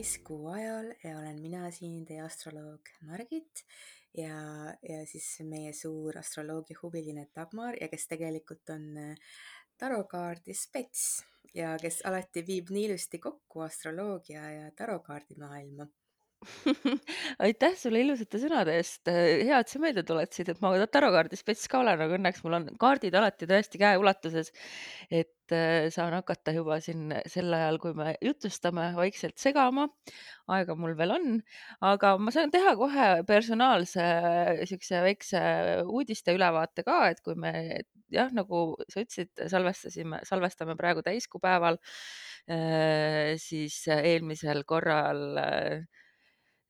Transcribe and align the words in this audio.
täiskuu 0.00 0.46
ajal 0.48 0.86
ja 1.04 1.18
olen 1.18 1.42
mina 1.44 1.66
siin, 1.76 2.06
teie 2.08 2.22
astroloog 2.24 2.88
Margit 3.04 3.60
ja, 4.16 4.38
ja 4.80 5.00
siis 5.04 5.26
meie 5.44 5.74
suur 5.76 6.16
astroloogiahuviline 6.16 7.26
Dagmar 7.36 7.76
ja 7.76 7.88
kes 7.92 8.08
tegelikult 8.08 8.72
on 8.72 8.86
äh, 8.96 9.34
tarokaardi 9.76 10.56
spets 10.56 11.02
ja 11.52 11.74
kes 11.82 12.00
alati 12.08 12.46
viib 12.46 12.72
nii 12.72 12.86
ilusti 12.88 13.20
kokku 13.20 13.60
astroloogia 13.66 14.46
ja 14.54 14.70
tarokaardi 14.78 15.36
maailma 15.36 15.84
aitäh 17.44 17.74
sulle 17.76 18.00
ilusate 18.00 18.38
sõnade 18.40 18.72
eest. 18.80 19.08
hea, 19.10 19.58
et 19.58 19.68
sa 19.68 19.80
meelde 19.82 20.04
tuletasid, 20.08 20.48
et 20.52 20.62
ma 20.64 20.72
tarokaardi 20.88 21.36
spets 21.36 21.66
ka 21.68 21.82
olen, 21.82 22.00
aga 22.00 22.16
õnneks 22.16 22.40
mul 22.44 22.56
on 22.56 22.66
kaardid 22.80 23.16
alati 23.18 23.48
tõesti 23.50 23.80
käeulatuses. 23.82 24.48
et 25.10 25.52
äh, 25.52 25.90
saan 25.92 26.16
hakata 26.16 26.54
juba 26.56 26.80
siin 26.80 27.12
sel 27.28 27.52
ajal, 27.56 27.78
kui 27.82 27.92
me 27.98 28.14
jutustame, 28.24 28.88
vaikselt 28.96 29.36
segama. 29.42 29.88
aega 30.48 30.74
mul 30.74 30.96
veel 30.98 31.14
on, 31.18 31.28
aga 31.92 32.16
ma 32.18 32.32
saan 32.34 32.50
teha 32.50 32.74
kohe 32.80 33.10
personaalse 33.28 34.08
siukse 34.70 35.04
väikse 35.04 35.40
uudiste 35.84 36.34
ülevaate 36.34 36.86
ka, 36.88 37.02
et 37.12 37.20
kui 37.20 37.36
me 37.36 37.52
jah, 38.10 38.32
nagu 38.34 38.64
sa 38.88 39.04
ütlesid, 39.04 39.30
salvestasime, 39.52 40.24
salvestame 40.26 40.74
praegu 40.80 41.04
täiskuupäeval, 41.06 41.78
äh, 42.50 43.36
siis 43.38 43.82
eelmisel 43.92 44.64
korral 44.68 45.26
äh, 45.44 45.99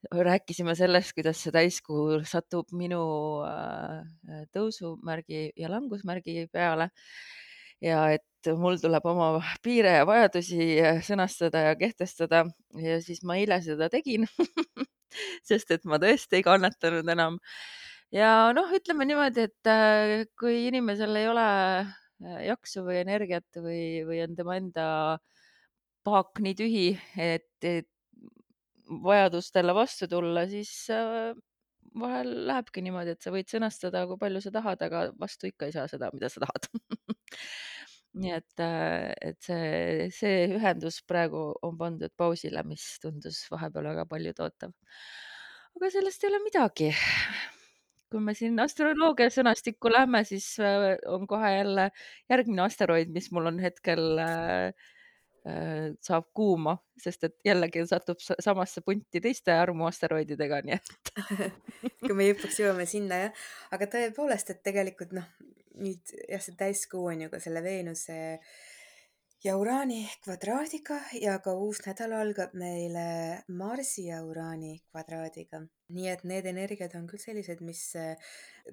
rääkisime 0.08 0.74
sellest, 0.74 1.12
kuidas 1.16 1.42
see 1.44 1.52
täiskuu 1.54 2.20
satub 2.28 2.72
minu 2.76 3.02
äh, 3.44 4.46
tõusumärgi 4.54 5.50
ja 5.58 5.70
langusmärgi 5.72 6.46
peale. 6.52 6.90
ja 7.80 8.10
et 8.12 8.48
mul 8.60 8.76
tuleb 8.80 9.06
oma 9.08 9.40
piire 9.64 9.94
ja 9.98 10.06
vajadusi 10.08 10.80
äh, 10.80 11.02
sõnastada 11.04 11.66
ja 11.68 11.76
kehtestada 11.76 12.44
ja 12.76 13.00
siis 13.04 13.22
ma 13.24 13.36
eile 13.40 13.60
seda 13.64 13.88
tegin 13.92 14.26
sest 15.48 15.70
et 15.70 15.84
ma 15.84 16.00
tõesti 16.00 16.40
ei 16.40 16.44
kannatanud 16.44 17.08
enam. 17.08 17.38
ja 18.12 18.52
noh, 18.56 18.72
ütleme 18.72 19.04
niimoodi, 19.04 19.48
et 19.50 19.68
äh, 19.68 20.24
kui 20.40 20.66
inimesel 20.68 21.16
ei 21.16 21.28
ole 21.28 21.48
jaksu 22.44 22.84
või 22.84 23.00
energiat 23.00 23.48
või, 23.56 24.04
või 24.04 24.20
on 24.24 24.36
tema 24.36 24.56
enda 24.60 24.86
paak 26.04 26.40
nii 26.40 26.56
tühi, 26.56 26.88
et, 27.16 27.52
et 27.64 27.88
vajadustele 28.90 29.74
vastu 29.76 30.08
tulla, 30.10 30.46
siis 30.50 30.72
äh, 30.94 31.32
vahel 32.00 32.32
lähebki 32.48 32.82
niimoodi, 32.84 33.14
et 33.16 33.22
sa 33.22 33.32
võid 33.34 33.50
sõnastada, 33.50 34.04
kui 34.10 34.18
palju 34.20 34.42
sa 34.44 34.52
tahad, 34.54 34.82
aga 34.86 35.04
vastu 35.18 35.50
ikka 35.50 35.68
ei 35.68 35.76
saa 35.76 35.86
seda, 35.90 36.10
mida 36.14 36.30
sa 36.32 36.42
tahad 36.44 36.68
nii 38.18 38.32
et, 38.34 38.62
äh, 38.62 39.12
et 39.22 39.38
see, 39.44 40.08
see 40.14 40.46
ühendus 40.56 41.00
praegu 41.06 41.50
on 41.66 41.76
pandud 41.78 42.12
pausile, 42.18 42.62
mis 42.66 42.84
tundus 43.02 43.44
vahepeal 43.52 43.90
väga 43.92 44.06
paljutootav. 44.10 44.72
aga 45.78 45.90
sellest 45.94 46.24
ei 46.24 46.30
ole 46.32 46.42
midagi. 46.44 46.90
kui 48.10 48.22
me 48.26 48.34
siin 48.34 48.58
astroloogia 48.58 49.30
sõnastikku 49.30 49.92
lähme, 49.92 50.24
siis 50.26 50.56
äh, 50.58 50.96
on 51.06 51.28
kohe 51.30 51.52
jälle 51.54 51.90
järgmine 52.30 52.64
asteroid, 52.66 53.12
mis 53.14 53.30
mul 53.30 53.46
on 53.52 53.60
hetkel 53.62 54.18
äh, 54.18 54.90
saab 56.04 56.26
kuuma, 56.36 56.74
sest 57.00 57.24
et 57.24 57.36
jällegi 57.48 57.86
satub 57.88 58.20
samasse 58.20 58.82
punti 58.84 59.22
teiste 59.24 59.54
armuasteroididega, 59.56 60.60
nii 60.66 60.76
et 60.76 61.14
kui 62.04 62.16
me 62.16 62.28
lõpuks 62.28 62.60
jõuame 62.60 62.84
sinna 62.88 63.22
jah, 63.22 63.46
aga 63.72 63.88
tõepoolest, 63.94 64.52
et 64.52 64.60
tegelikult 64.66 65.14
noh, 65.16 65.30
nüüd 65.80 66.12
jah, 66.28 66.42
see 66.44 66.58
täiskuu 66.60 67.06
on 67.12 67.24
ju 67.24 67.32
ka 67.32 67.40
selle 67.42 67.62
Veenuse 67.64 68.18
ja 69.44 69.56
Uraani 69.56 70.02
kvadraadiga 70.24 70.98
ja 71.16 71.38
ka 71.44 71.54
uus 71.56 71.78
nädal 71.86 72.12
algab 72.12 72.52
meil 72.60 72.96
Marsi 73.56 74.04
ja 74.10 74.18
Uraani 74.24 74.74
kvadraadiga. 74.90 75.62
nii 75.96 76.08
et 76.12 76.24
need 76.28 76.46
energiad 76.46 76.92
on 76.94 77.06
küll 77.10 77.18
sellised, 77.18 77.62
mis 77.66 77.80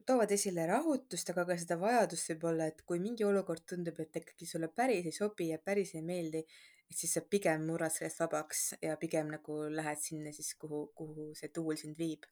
toovad 0.05 0.31
esile 0.35 0.67
rahutust, 0.69 1.31
aga 1.33 1.47
ka 1.49 1.57
seda 1.57 1.79
vajadust 1.81 2.29
võib-olla, 2.33 2.67
et 2.69 2.83
kui 2.85 2.99
mingi 3.01 3.25
olukord 3.25 3.63
tundub, 3.69 3.97
et 4.03 4.19
ikkagi 4.21 4.45
sulle 4.45 4.67
päris 4.67 5.07
ei 5.07 5.15
sobi 5.15 5.47
ja 5.49 5.57
päris 5.57 5.95
ei 5.95 6.03
meeldi, 6.05 6.43
et 6.91 6.99
siis 6.99 7.15
sa 7.17 7.23
pigem 7.23 7.65
murrad 7.71 7.95
sellest 7.95 8.21
vabaks 8.21 8.67
ja 8.83 8.99
pigem 9.01 9.31
nagu 9.33 9.63
lähed 9.79 10.03
sinna 10.03 10.35
siis, 10.35 10.53
kuhu, 10.61 10.83
kuhu 10.93 11.31
see 11.39 11.49
tuul 11.55 11.79
sind 11.79 11.97
viib 11.97 12.27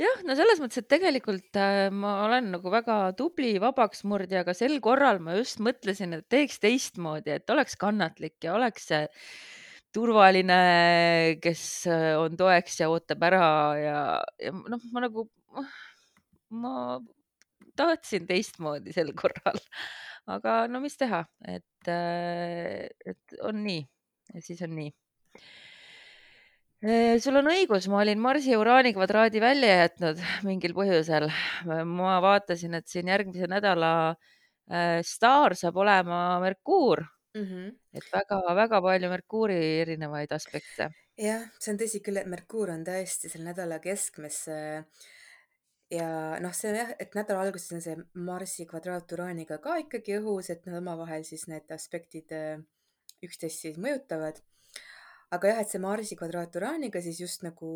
jah, 0.00 0.22
no 0.26 0.36
selles 0.38 0.62
mõttes, 0.62 0.82
et 0.82 0.88
tegelikult 0.90 1.58
äh, 1.60 1.88
ma 1.94 2.14
olen 2.26 2.52
nagu 2.54 2.72
väga 2.72 2.98
tubli 3.18 3.56
vabaksmurdja, 3.62 4.44
aga 4.44 4.54
sel 4.56 4.78
korral 4.84 5.20
ma 5.24 5.36
just 5.38 5.62
mõtlesin, 5.64 6.16
et 6.18 6.28
teeks 6.30 6.60
teistmoodi, 6.62 7.36
et 7.36 7.54
oleks 7.54 7.78
kannatlik 7.80 8.36
ja 8.46 8.56
oleks 8.58 8.88
see 8.92 9.04
turvaline, 9.94 10.58
kes 11.42 11.62
äh, 11.90 12.10
on 12.20 12.36
toeks 12.38 12.80
ja 12.82 12.90
ootab 12.92 13.28
ära 13.30 13.44
ja, 13.80 14.00
ja 14.42 14.56
noh, 14.56 14.82
ma 14.92 15.06
nagu 15.06 15.28
ma 16.62 16.74
tahtsin 17.78 18.26
teistmoodi 18.28 18.92
sel 18.96 19.14
korral, 19.16 19.60
aga 20.36 20.64
no 20.70 20.82
mis 20.84 20.98
teha, 21.00 21.24
et, 21.46 21.92
äh, 21.92 22.88
et 23.06 23.40
on 23.44 23.64
nii 23.64 23.86
siis 24.44 24.62
on 24.62 24.74
nii. 24.76 24.92
Äh, 26.78 27.18
sul 27.18 27.34
on 27.40 27.48
õigus, 27.50 27.88
ma 27.90 28.04
olin 28.04 28.20
Marsi 28.22 28.54
Uraani 28.54 28.92
kvadraadi 28.94 29.40
välja 29.42 29.80
jätnud 29.80 30.20
mingil 30.46 30.76
põhjusel. 30.76 31.26
ma 31.66 32.18
vaatasin, 32.22 32.76
et 32.78 32.86
siin 32.86 33.08
järgmise 33.10 33.48
nädala 33.50 33.90
äh, 34.70 35.00
staar 35.02 35.56
saab 35.58 35.80
olema 35.82 36.38
Merkuur 36.38 37.02
mm. 37.34 37.42
-hmm. 37.42 37.72
et 37.98 38.06
väga-väga 38.12 38.80
palju 38.82 39.10
Merkuuri 39.10 39.58
erinevaid 39.80 40.32
aspekte. 40.32 40.90
jah, 41.18 41.42
see 41.58 41.72
on 41.72 41.80
tõsi 41.82 42.00
küll, 42.00 42.22
et 42.22 42.30
Merkuur 42.30 42.70
on 42.70 42.84
tõesti 42.86 43.28
selle 43.28 43.50
nädala 43.50 43.80
keskmes 43.82 44.38
äh, 44.48 44.84
ja 45.90 46.38
noh, 46.38 46.54
see 46.54 46.70
on 46.70 46.78
jah, 46.78 46.94
et 47.00 47.14
nädala 47.18 47.42
alguses 47.42 47.72
on 47.72 47.82
see 47.82 47.96
Marsi 48.14 48.66
kvadraat 48.70 49.12
Uraaniga 49.18 49.58
ka 49.58 49.80
ikkagi 49.82 50.20
õhus, 50.20 50.52
et 50.54 50.62
nad 50.66 50.78
omavahel 50.78 51.26
siis 51.26 51.48
need 51.48 51.66
aspektid 51.74 52.30
üksteist 53.18 53.66
siis 53.66 53.82
mõjutavad. 53.82 54.38
Aga 55.34 55.52
jah, 55.52 55.62
et 55.62 55.72
see 55.72 55.82
Marsi 55.82 56.18
kvadraat 56.18 56.56
Uraaniga 56.60 57.02
siis 57.04 57.20
just 57.20 57.44
nagu 57.46 57.70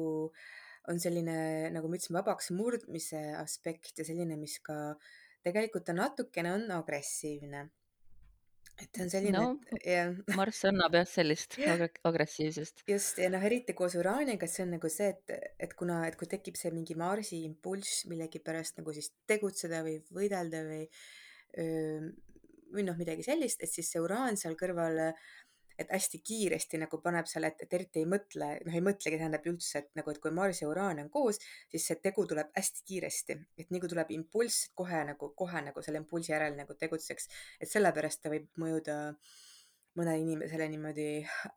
on 0.90 0.98
selline, 1.02 1.36
nagu 1.74 1.88
ma 1.88 1.98
ütlesin, 1.98 2.16
vabaks 2.16 2.50
murdmise 2.56 3.20
aspekt 3.38 4.02
ja 4.02 4.06
selline, 4.06 4.38
mis 4.40 4.58
ka 4.64 4.96
tegelikult 5.46 5.86
ta 5.86 5.94
natukene 5.94 6.56
on 6.56 6.66
agressiivne 6.78 7.68
et 8.80 8.88
see 8.96 9.04
on 9.04 9.10
selline 9.12 9.36
no,, 9.36 9.50
et 9.76 9.86
jah. 9.86 10.10
Marss 10.38 10.64
annab 10.66 10.96
jah 10.96 11.06
sellist 11.08 11.58
agressiivsust. 12.08 12.82
just 12.88 13.20
ja 13.22 13.28
noh, 13.32 13.44
eriti 13.46 13.76
koos 13.78 13.94
uraaniga, 14.00 14.48
see 14.50 14.64
on 14.66 14.74
nagu 14.76 14.90
see, 14.90 15.12
et, 15.12 15.54
et 15.66 15.76
kuna, 15.78 16.02
et 16.08 16.16
kui 16.18 16.30
tekib 16.30 16.58
see 16.58 16.72
mingi 16.74 16.96
Marsi 16.98 17.42
impulss 17.46 18.06
millegipärast 18.10 18.80
nagu 18.80 18.94
siis 18.96 19.12
tegutseda 19.28 19.84
või 19.86 19.98
võidelda 20.14 20.64
või 20.66 20.84
või 22.72 22.86
noh, 22.86 22.96
midagi 22.96 23.24
sellist, 23.26 23.60
et 23.60 23.68
siis 23.68 23.90
see 23.92 24.00
uraan 24.00 24.38
seal 24.40 24.56
kõrval 24.56 25.12
et 25.78 25.92
hästi 25.92 26.20
kiiresti 26.24 26.80
nagu 26.82 27.00
paneb 27.04 27.28
seal, 27.30 27.46
et, 27.48 27.62
et 27.64 27.76
eriti 27.78 28.02
ei 28.02 28.08
mõtle, 28.08 28.48
noh, 28.66 28.76
ei 28.76 28.84
mõtlegi, 28.84 29.18
tähendab 29.20 29.46
üldse, 29.50 29.82
et 29.82 29.90
nagu, 29.98 30.12
et 30.12 30.20
kui 30.22 30.34
Mars 30.34 30.62
ja 30.62 30.70
Uraan 30.70 31.02
on 31.04 31.10
koos, 31.12 31.40
siis 31.72 31.86
see 31.88 32.00
tegu 32.04 32.26
tuleb 32.28 32.52
hästi 32.56 32.86
kiiresti, 32.88 33.38
et 33.64 33.70
nii 33.72 33.82
kui 33.82 33.92
tuleb 33.92 34.12
impulss, 34.16 34.68
kohe 34.78 35.04
nagu, 35.12 35.32
kohe 35.38 35.64
nagu 35.68 35.84
selle 35.84 36.02
impulsi 36.02 36.34
järel 36.34 36.58
nagu 36.58 36.76
tegutseks, 36.78 37.28
et 37.60 37.70
sellepärast 37.70 38.24
ta 38.24 38.32
võib 38.32 38.48
mõjuda 38.62 38.98
mõnele 39.98 40.22
inimesele 40.22 40.68
niimoodi 40.72 41.08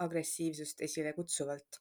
agressiivsust 0.04 0.82
esile 0.88 1.16
kutsuvalt 1.16 1.80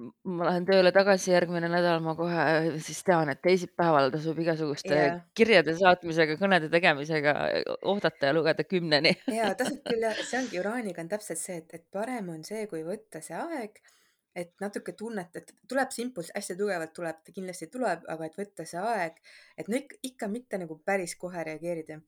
ma 0.00 0.46
lähen 0.48 0.66
tööle 0.68 0.92
tagasi 0.94 1.32
järgmine 1.32 1.68
nädal, 1.70 2.00
ma 2.04 2.14
kohe 2.16 2.42
siis 2.84 3.02
tean, 3.06 3.30
et 3.32 3.40
teisipäeval 3.44 4.10
tasub 4.14 4.38
igasuguste 4.40 4.94
yeah. 4.94 5.22
kirjade 5.36 5.74
saatmisega, 5.78 6.36
kõnede 6.40 6.70
tegemisega 6.72 7.34
oodata 7.90 8.30
ja 8.30 8.36
lugeda 8.36 8.64
kümneni 8.64 9.12
ja 9.34 9.52
tasub 9.60 9.82
küll 9.86 10.06
ja 10.06 10.12
see 10.20 10.38
ongi 10.40 10.60
uraaniga 10.62 11.04
on 11.04 11.10
täpselt 11.10 11.40
see, 11.40 11.58
et, 11.62 11.74
et 11.76 11.86
parem 11.92 12.30
on 12.32 12.44
see, 12.46 12.64
kui 12.70 12.84
võtta 12.86 13.22
see 13.24 13.36
aeg, 13.36 13.76
et 14.40 14.54
natuke 14.62 14.94
tunnet, 14.96 15.36
et 15.36 15.52
tuleb 15.68 15.92
see 15.92 16.06
impulss 16.06 16.32
hästi 16.36 16.56
tugevalt 16.60 16.94
tuleb, 16.96 17.20
ta 17.26 17.36
kindlasti 17.36 17.68
tuleb, 17.72 18.06
aga 18.14 18.30
et 18.30 18.40
võtta 18.40 18.66
see 18.68 18.80
aeg, 18.94 19.20
et 19.60 19.68
no 19.68 19.78
ikka, 19.80 20.00
ikka 20.12 20.30
mitte 20.32 20.62
nagu 20.62 20.80
päris 20.86 21.16
kohe 21.20 21.44
reageerida. 21.50 22.00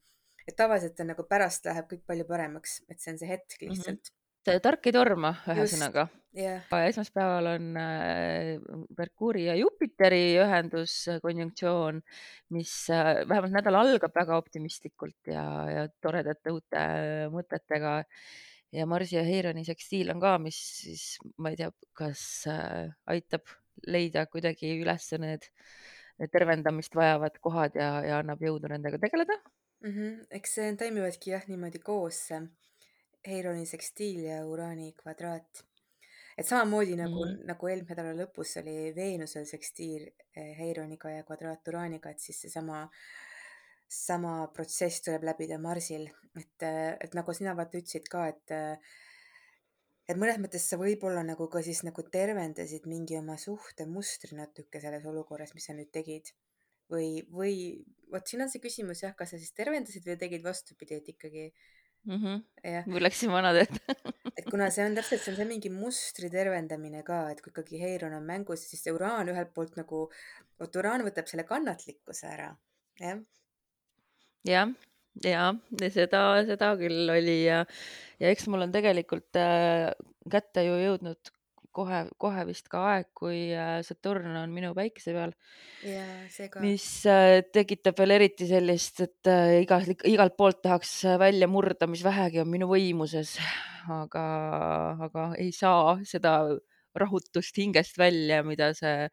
et 0.49 0.57
tavaliselt 0.59 0.99
on 1.01 1.13
nagu 1.13 1.23
pärast 1.29 1.69
läheb 1.69 1.87
kõik 1.93 2.03
palju 2.07 2.25
paremaks, 2.27 2.81
et 2.91 2.99
see 3.01 3.13
on 3.13 3.21
see 3.21 3.31
hetk 3.31 3.61
mhm. 3.61 3.71
lihtsalt 3.71 4.01
mm. 4.01 4.03
-hmm 4.03 4.22
tark 4.43 4.87
ei 4.89 4.95
torma, 4.95 5.33
ühesõnaga. 5.55 6.09
Yeah.. 6.33 6.63
esmaspäeval 6.89 7.47
on 7.51 7.77
äh, 7.77 8.55
Merkuuri 8.97 9.45
ja 9.51 9.55
Jupiteri 9.59 10.39
ühendus, 10.41 10.95
äh, 11.13 11.21
mis 12.57 12.73
äh, 12.89 13.21
vähemalt 13.29 13.53
nädal 13.53 13.77
algab 13.77 14.17
väga 14.17 14.39
optimistlikult 14.41 15.29
ja, 15.29 15.45
ja 15.69 15.83
toredate 16.01 16.55
uute 16.55 16.85
mõtetega. 17.35 17.99
ja 18.73 18.87
Marsi 18.87 19.19
ja 19.19 19.23
Heironi 19.23 19.67
sekstiil 19.69 20.11
on 20.15 20.21
ka, 20.21 20.39
mis 20.41 20.57
siis, 20.81 21.19
ma 21.37 21.53
ei 21.53 21.61
tea, 21.61 21.69
kas 21.93 22.47
aitab 23.07 23.45
leida 23.87 24.25
kuidagi 24.27 24.79
üles 24.81 25.11
need 25.21 25.45
tervendamist 26.33 26.97
vajavad 26.97 27.37
kohad 27.45 27.77
ja, 27.77 28.01
ja 28.07 28.23
annab 28.25 28.41
jõudu 28.41 28.73
nendega 28.73 28.97
tegeleda. 28.99 29.37
Mhm, 29.85 30.25
eks 30.31 30.57
see 30.57 30.75
toimivadki 30.81 31.35
jah 31.35 31.45
niimoodi 31.51 31.83
koos 31.85 32.25
see 32.31 32.41
Heironi 33.29 33.67
sekstiil 33.67 34.25
ja 34.25 34.41
Uraani 34.47 34.93
kvadraat. 35.03 35.65
et 36.39 36.47
samamoodi 36.49 36.95
nagu 36.97 37.27
Mhm. 37.27 37.43
nagu 37.47 37.69
eelmise 37.69 37.93
nädala 37.93 38.15
lõpus 38.25 38.57
oli 38.61 38.95
Veenusel 38.97 39.45
sekstiil 39.45 40.07
eh, 40.37 40.55
Heironiga 40.59 41.11
ja 41.11 41.23
kvadraat 41.29 41.69
Uraaniga, 41.69 42.11
et 42.11 42.21
siis 42.21 42.41
seesama 42.41 42.89
sama 43.89 44.47
protsess 44.55 45.03
tuleb 45.05 45.23
läbida 45.29 45.59
Marsil, 45.61 46.07
et, 46.41 46.63
et 47.05 47.15
nagu 47.15 47.35
sina 47.37 47.53
vaata 47.55 47.77
ütlesid 47.79 48.09
ka, 48.09 48.29
et 48.29 48.55
et 50.09 50.17
mõnes 50.19 50.39
mõttes 50.43 50.65
sa 50.69 50.77
võib-olla 50.81 51.23
nagu 51.25 51.47
ka 51.49 51.61
siis 51.63 51.83
nagu 51.87 52.03
tervendasid 52.03 52.87
mingi 52.91 53.17
oma 53.19 53.37
suhtemustri 53.37 54.37
natuke 54.37 54.81
selles 54.81 55.05
olukorras, 55.07 55.53
mis 55.55 55.67
sa 55.69 55.77
nüüd 55.77 55.93
tegid. 55.93 56.33
või, 56.93 57.23
või 57.33 57.85
vot 58.13 58.27
siin 58.29 58.43
on 58.43 58.51
see 58.53 58.61
küsimus 58.61 59.01
jah, 59.03 59.15
kas 59.17 59.31
sa 59.31 59.39
siis 59.41 59.53
tervendasid 59.57 60.05
või 60.05 60.17
tegid 60.21 60.43
vastupidi, 60.45 60.95
et 61.01 61.07
ikkagi 61.09 61.47
Mhm. 62.09 62.41
jah, 62.67 62.87
või 62.91 63.03
läksin 63.05 63.31
vana 63.31 63.53
teed 63.55 63.77
et 64.39 64.47
kuna 64.49 64.69
see 64.75 64.87
on 64.89 64.97
täpselt, 64.97 65.23
see 65.23 65.33
on 65.33 65.39
see 65.39 65.49
mingi 65.49 65.71
mustri 65.71 66.31
tervendamine 66.33 67.05
ka, 67.07 67.25
et 67.31 67.43
kui 67.45 67.53
ikkagi 67.53 67.79
Heiron 67.83 68.17
on 68.17 68.25
mängus, 68.27 68.65
siis 68.67 68.89
Uraan 68.91 69.31
ühelt 69.31 69.53
poolt 69.55 69.77
nagu, 69.79 70.09
vot 70.59 70.81
Uraan 70.81 71.05
võtab 71.07 71.31
selle 71.31 71.47
kannatlikkuse 71.47 72.27
ära, 72.33 72.49
jah. 73.03 73.21
jah, 74.49 74.73
ja 75.23 75.45
seda, 75.95 76.25
seda 76.49 76.73
küll 76.81 77.13
oli 77.15 77.39
ja, 77.45 77.63
ja 78.19 78.35
eks 78.35 78.49
mul 78.51 78.67
on 78.67 78.75
tegelikult 78.75 79.39
äh, 79.39 79.93
kätte 80.33 80.67
ju 80.67 80.81
jõudnud 80.83 81.33
kohe, 81.75 82.03
kohe 82.21 82.45
vist 82.49 82.69
ka 82.73 82.83
aeg, 82.93 83.09
kui 83.17 83.39
äh, 83.57 83.81
Saturn 83.87 84.37
on 84.43 84.53
minu 84.55 84.73
päikese 84.77 85.15
peal, 85.17 85.35
ja 85.87 86.05
mis 86.63 86.87
äh, 87.11 87.41
tekitab 87.55 87.99
veel 88.03 88.17
eriti 88.19 88.49
sellist, 88.51 89.03
et 89.07 89.31
äh, 89.31 89.59
igas, 89.63 89.91
igalt 90.09 90.37
poolt 90.39 90.63
tahaks 90.65 90.95
välja 91.23 91.49
murda, 91.51 91.89
mis 91.91 92.05
vähegi 92.07 92.43
on 92.43 92.51
minu 92.53 92.69
võimuses, 92.71 93.37
aga, 93.91 94.25
aga 95.09 95.29
ei 95.43 95.53
saa 95.57 95.99
seda 96.09 96.39
rahutust 96.99 97.57
hingest 97.59 97.99
välja, 98.01 98.43
mida 98.47 98.73
see 98.77 99.09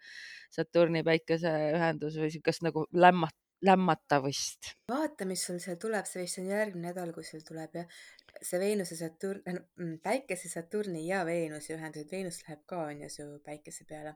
Saturni 0.50 1.04
päikese 1.06 1.52
ühendus 1.78 2.18
või 2.20 2.32
siukest 2.34 2.64
nagu 2.66 2.88
lämmat-, 2.98 3.38
lämmatavust 3.66 4.74
vaata, 4.90 5.28
mis 5.30 5.44
sul 5.46 5.60
seal 5.64 5.78
tuleb, 5.82 6.08
see 6.10 6.24
vist 6.24 6.40
on 6.42 6.50
järgmine 6.50 6.90
nädal, 6.90 7.12
kui 7.16 7.26
sul 7.28 7.44
tuleb 7.46 7.76
jah, 7.82 8.00
see 8.42 8.60
Veenuse 8.60 8.96
Saturn, 8.96 9.42
äh, 9.48 9.56
mm, 9.78 10.00
päikese 10.04 10.50
Saturni 10.50 11.06
ja 11.08 11.24
Veenuse 11.26 11.76
ühendus, 11.78 12.06
et 12.06 12.12
Veenus 12.12 12.42
läheb 12.48 12.66
ka 12.66 12.84
on 12.90 13.02
ju 13.02 13.10
su 13.10 13.24
päikese 13.46 13.86
peale. 13.90 14.16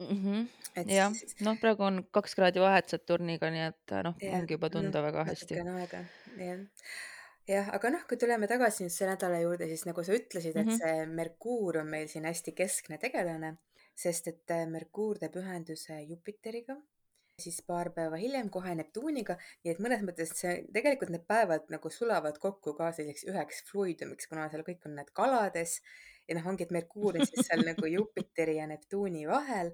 mm. 0.00 0.18
-hmm. 0.24 0.48
et 0.76 0.88
jah 0.90 1.12
siis, 1.14 1.36
noh, 1.44 1.58
praegu 1.60 1.82
on 1.82 2.02
kaks 2.10 2.34
kraadi 2.34 2.60
vahet 2.60 2.88
Saturniga, 2.88 3.50
nii 3.50 3.66
et 3.68 3.96
noh, 4.04 4.14
ongi 4.34 4.54
juba 4.56 4.70
tunda 4.70 4.98
noh, 5.00 5.06
väga 5.08 5.24
hästi. 5.24 5.54
natuke 5.54 5.70
on 5.70 5.80
aega, 5.80 6.04
jah. 6.38 6.60
jah, 7.48 7.68
aga 7.74 7.90
noh, 7.90 8.04
kui 8.08 8.16
tuleme 8.16 8.46
tagasi 8.48 8.84
nüüd 8.84 8.94
selle 8.94 9.12
nädala 9.16 9.40
juurde, 9.42 9.66
siis 9.68 9.84
nagu 9.86 10.04
sa 10.04 10.12
ütlesid, 10.16 10.56
et 10.56 10.66
Mhm. 10.66 10.78
see 10.78 11.06
Merkuur 11.06 11.78
on 11.82 11.86
meil 11.96 12.08
siin 12.08 12.24
hästi 12.24 12.52
keskne 12.52 12.98
tegelane, 12.98 13.56
sest 13.96 14.28
et 14.28 14.50
äh, 14.50 14.66
Merkuur 14.66 15.18
teeb 15.18 15.36
ühenduse 15.36 16.00
Jupiteriga, 16.08 16.76
siis 17.42 17.60
paar 17.66 17.90
päeva 17.96 18.18
hiljem 18.20 18.50
kohe 18.52 18.74
Neptuuniga, 18.78 19.36
nii 19.64 19.74
et 19.74 19.82
mõnes 19.82 20.04
mõttes 20.06 20.34
see, 20.36 20.60
tegelikult 20.74 21.12
need 21.14 21.26
päevad 21.30 21.70
nagu 21.72 21.92
sulavad 21.92 22.38
kokku 22.42 22.74
ka 22.78 22.92
selliseks 22.96 23.26
üheks 23.32 23.64
fluidumiks, 23.70 24.28
kuna 24.30 24.48
seal 24.52 24.66
kõik 24.66 24.86
on 24.88 24.98
need 25.00 25.10
kalades 25.16 25.80
ja 26.28 26.36
noh, 26.38 26.50
ongi, 26.52 26.66
et 26.66 26.74
Merkuur 26.74 27.18
on 27.18 27.26
siis 27.26 27.48
seal 27.48 27.64
nagu 27.66 27.88
Jupiteri 27.96 28.58
ja 28.60 28.68
Neptuuni 28.70 29.26
vahel, 29.30 29.72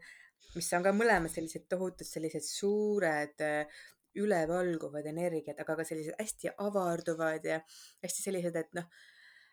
mis 0.54 0.70
on 0.76 0.86
ka 0.86 0.94
mõlemad 0.96 1.32
sellised 1.32 1.66
tohutud 1.68 2.08
sellised 2.08 2.46
suured 2.46 3.44
äh, 3.44 3.82
ülevalguvad 4.16 5.06
energiad, 5.10 5.58
aga 5.60 5.76
ka 5.80 5.84
sellised 5.84 6.16
hästi 6.16 6.54
avarduvad 6.64 7.44
ja 7.44 7.60
hästi 8.04 8.24
sellised, 8.24 8.56
et 8.56 8.72
noh, 8.78 8.88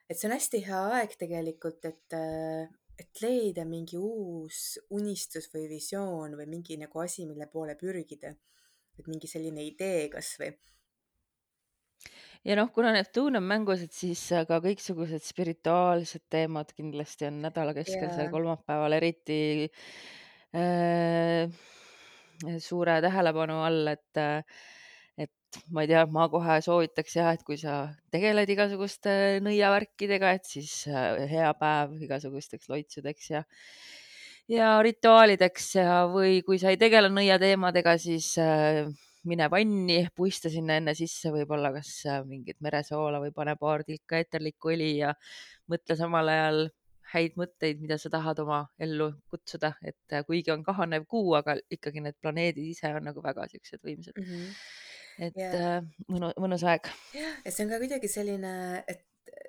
et 0.08 0.20
see 0.20 0.30
on 0.30 0.36
hästi 0.38 0.64
hea 0.68 0.84
aeg 1.00 1.18
tegelikult, 1.20 1.84
et, 1.90 2.16
äh, 2.16 2.72
et 3.00 3.22
leida 3.24 3.66
mingi 3.66 3.98
uus 3.98 4.78
unistus 4.94 5.50
või 5.54 5.66
visioon 5.72 6.36
või 6.38 6.48
mingi 6.50 6.78
nagu 6.82 7.02
asi, 7.02 7.26
mille 7.30 7.48
poole 7.52 7.76
pürgida. 7.80 8.34
et 8.94 9.08
mingi 9.10 9.28
selline 9.28 9.64
idee 9.66 10.10
kasvõi. 10.14 10.52
ja 12.46 12.58
noh, 12.60 12.70
kuna 12.74 12.92
Neptuun 12.94 13.40
on 13.40 13.44
mängus, 13.44 13.82
et 13.82 13.94
siis 13.94 14.22
ka 14.48 14.60
kõiksugused 14.62 15.26
spirituaalsed 15.26 16.28
teemad 16.30 16.74
kindlasti 16.78 17.30
on 17.32 17.42
nädala 17.48 17.74
keskel 17.74 18.10
Jaa. 18.10 18.16
seal 18.16 18.30
kolmapäeval 18.32 19.00
eriti 19.00 19.42
äh, 20.54 21.50
suure 22.60 23.02
tähelepanu 23.02 23.64
all, 23.66 23.88
et 23.96 24.22
äh, 24.22 24.44
et 24.44 24.83
ma 25.74 25.84
ei 25.84 25.90
tea, 25.92 26.04
ma 26.10 26.28
kohe 26.32 26.60
soovitaks 26.66 27.16
jah, 27.20 27.32
et 27.36 27.44
kui 27.48 27.58
sa 27.62 27.88
tegeled 28.14 28.50
igasuguste 28.50 29.40
nõiavärkidega, 29.46 30.34
et 30.38 30.50
siis 30.50 30.76
äh, 30.90 31.24
hea 31.30 31.54
päev 31.60 31.96
igasugusteks 32.08 32.70
loitsudeks 32.72 33.32
ja 33.34 33.44
ja 34.52 34.76
rituaalideks 34.84 35.70
ja, 35.80 36.04
või 36.12 36.42
kui 36.46 36.60
sa 36.60 36.74
ei 36.74 36.80
tegele 36.82 37.10
nõiateemadega, 37.14 37.96
siis 38.02 38.34
äh, 38.42 38.84
mine 39.30 39.48
vanni, 39.52 40.02
puista 40.16 40.52
sinna 40.52 40.78
enne 40.82 40.96
sisse 40.98 41.32
võib-olla 41.32 41.72
kas 41.76 41.96
äh, 42.10 42.22
mingit 42.28 42.60
meresoola 42.64 43.22
või 43.24 43.34
pane 43.36 43.56
paar 43.60 43.86
tilka 43.88 44.20
eeterlikku 44.20 44.74
õli 44.76 44.96
ja 45.00 45.14
mõtle 45.72 45.98
samal 46.00 46.32
ajal 46.34 46.66
häid 47.14 47.36
mõtteid, 47.38 47.82
mida 47.84 48.00
sa 48.02 48.10
tahad 48.10 48.40
oma 48.42 48.64
ellu 48.82 49.12
kutsuda, 49.30 49.74
et 49.86 50.16
kuigi 50.28 50.52
on 50.54 50.64
kahanev 50.66 51.06
kuu, 51.10 51.36
aga 51.38 51.56
ikkagi 51.72 52.02
need 52.02 52.18
planeedid 52.22 52.72
ise 52.72 52.90
on 52.98 53.06
nagu 53.06 53.22
väga 53.24 53.46
siuksed 53.52 53.84
võimsad 53.86 54.18
mm. 54.18 54.26
-hmm. 54.30 54.56
Et 55.20 55.38
Ja. 55.38 55.50
äh, 55.54 56.06
mõnu, 56.10 56.34
mõnus 56.42 56.64
aeg. 56.68 56.90
jah, 57.14 57.40
ja 57.46 57.52
see 57.52 57.66
on 57.66 57.74
ka 57.74 57.82
kuidagi 57.84 58.10
selline, 58.12 58.84
et 58.88 59.06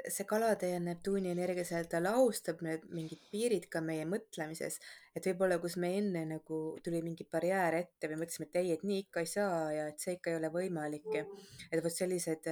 see 0.08 0.24
kalade 0.28 0.68
ja 0.68 0.80
Neptuuni 0.82 1.30
energia 1.32 1.64
seal, 1.64 1.86
ta 1.88 2.00
lahustab 2.02 2.60
need 2.64 2.82
mingid 2.92 3.20
piirid 3.32 3.68
ka 3.72 3.80
meie 3.84 4.04
mõtlemises. 4.08 4.78
et 5.16 5.26
võib-olla, 5.28 5.58
kus 5.62 5.76
me 5.80 5.92
enne 5.98 6.24
nagu 6.28 6.58
tuli 6.84 7.00
mingi 7.04 7.24
barjäär 7.30 7.78
ette 7.78 8.10
või 8.10 8.18
mõtlesime, 8.24 8.48
et 8.50 8.58
ei, 8.60 8.72
et 8.74 8.82
nii 8.84 9.04
ikka 9.06 9.22
ei 9.24 9.30
saa 9.30 9.60
ja 9.72 9.86
et 9.92 10.00
see 10.02 10.16
ikka 10.18 10.32
ei 10.32 10.36
ole 10.40 10.50
võimalik 10.52 11.06
ja 11.14 11.24
et 11.70 11.82
vot 11.84 11.94
sellised, 11.94 12.48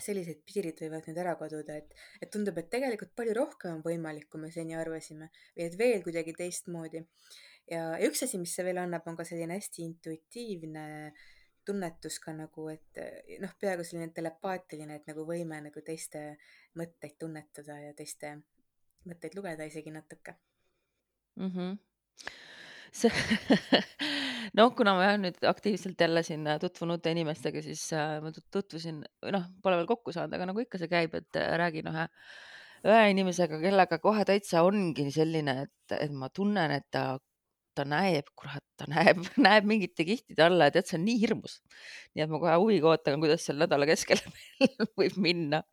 sellised 0.00 0.42
piirid 0.48 0.78
võivad 0.80 1.08
nüüd 1.08 1.18
ära 1.20 1.34
kaduda, 1.40 1.76
et, 1.82 1.94
et 2.22 2.30
tundub, 2.32 2.58
et 2.58 2.70
tegelikult 2.72 3.12
palju 3.16 3.34
rohkem 3.36 3.78
on 3.78 3.82
võimalik, 3.84 4.28
kui 4.30 4.40
me 4.40 4.52
seni 4.54 4.76
arvasime 4.78 5.30
või 5.56 5.66
et 5.66 5.76
veel 5.80 6.04
kuidagi 6.06 6.36
teistmoodi. 6.36 7.04
ja, 7.70 7.96
üks 8.06 8.22
asi, 8.26 8.38
mis 8.38 8.54
see 8.54 8.64
veel 8.66 8.78
annab, 8.82 9.06
on 9.06 9.18
ka 9.18 9.26
selline 9.28 9.58
hästi 9.58 9.84
intuitiivne 9.88 10.86
tunnetus 11.64 12.18
ka 12.24 12.32
nagu, 12.36 12.68
et 12.72 13.00
noh, 13.42 13.52
peaaegu 13.60 13.84
selline 13.84 14.12
telepaatiline, 14.16 15.00
et 15.00 15.10
nagu 15.10 15.26
võime 15.28 15.60
nagu 15.64 15.82
teiste 15.86 16.24
mõtteid 16.78 17.18
tunnetada 17.20 17.78
ja 17.80 17.94
teiste 17.96 18.38
mõtteid 19.08 19.36
lugeda 19.36 19.64
isegi 19.68 19.92
natuke 19.92 20.34
mm. 21.36 21.50
-hmm. 21.50 21.78
see 22.92 23.10
noh, 24.58 24.72
kuna 24.76 24.94
ma 24.96 25.06
olen 25.06 25.26
nüüd 25.26 25.40
aktiivselt 25.48 26.00
jälle 26.00 26.22
siin 26.26 26.46
tutvunud 26.60 26.98
uute 26.98 27.14
inimestega, 27.14 27.62
siis 27.62 27.86
äh, 27.96 28.18
ma 28.22 28.32
tutvusin, 28.32 29.02
noh, 29.34 29.48
pole 29.62 29.80
veel 29.80 29.88
kokku 29.90 30.14
saanud, 30.14 30.34
aga 30.36 30.50
nagu 30.50 30.62
ikka 30.64 30.80
see 30.80 30.90
käib, 30.90 31.14
et 31.18 31.38
äh, 31.38 31.52
räägin 31.60 31.90
ühe, 31.90 32.06
ühe 32.88 33.02
inimesega, 33.14 33.60
kellega 33.62 34.00
kohe 34.02 34.24
täitsa 34.28 34.64
ongi 34.66 35.10
selline, 35.14 35.56
et, 35.66 35.96
et 36.00 36.14
ma 36.14 36.30
tunnen, 36.34 36.74
et 36.76 36.88
ta 36.90 37.04
ta 37.80 37.86
näeb, 37.88 38.28
kurat, 38.36 38.64
ta 38.78 38.86
näeb, 38.90 39.22
näeb 39.46 39.66
mingite 39.68 40.04
kihtide 40.08 40.46
alla 40.46 40.68
ja 40.68 40.76
tead, 40.76 40.90
see 40.90 40.98
on 41.00 41.06
nii 41.08 41.18
hirmus. 41.22 41.58
nii 42.14 42.26
et 42.26 42.32
ma 42.32 42.40
kohe 42.42 42.56
huviga 42.60 42.92
ootan, 42.92 43.20
kuidas 43.22 43.46
seal 43.46 43.60
nädala 43.62 43.88
keskel 43.88 44.20
võib 45.00 45.16
minna. 45.22 45.64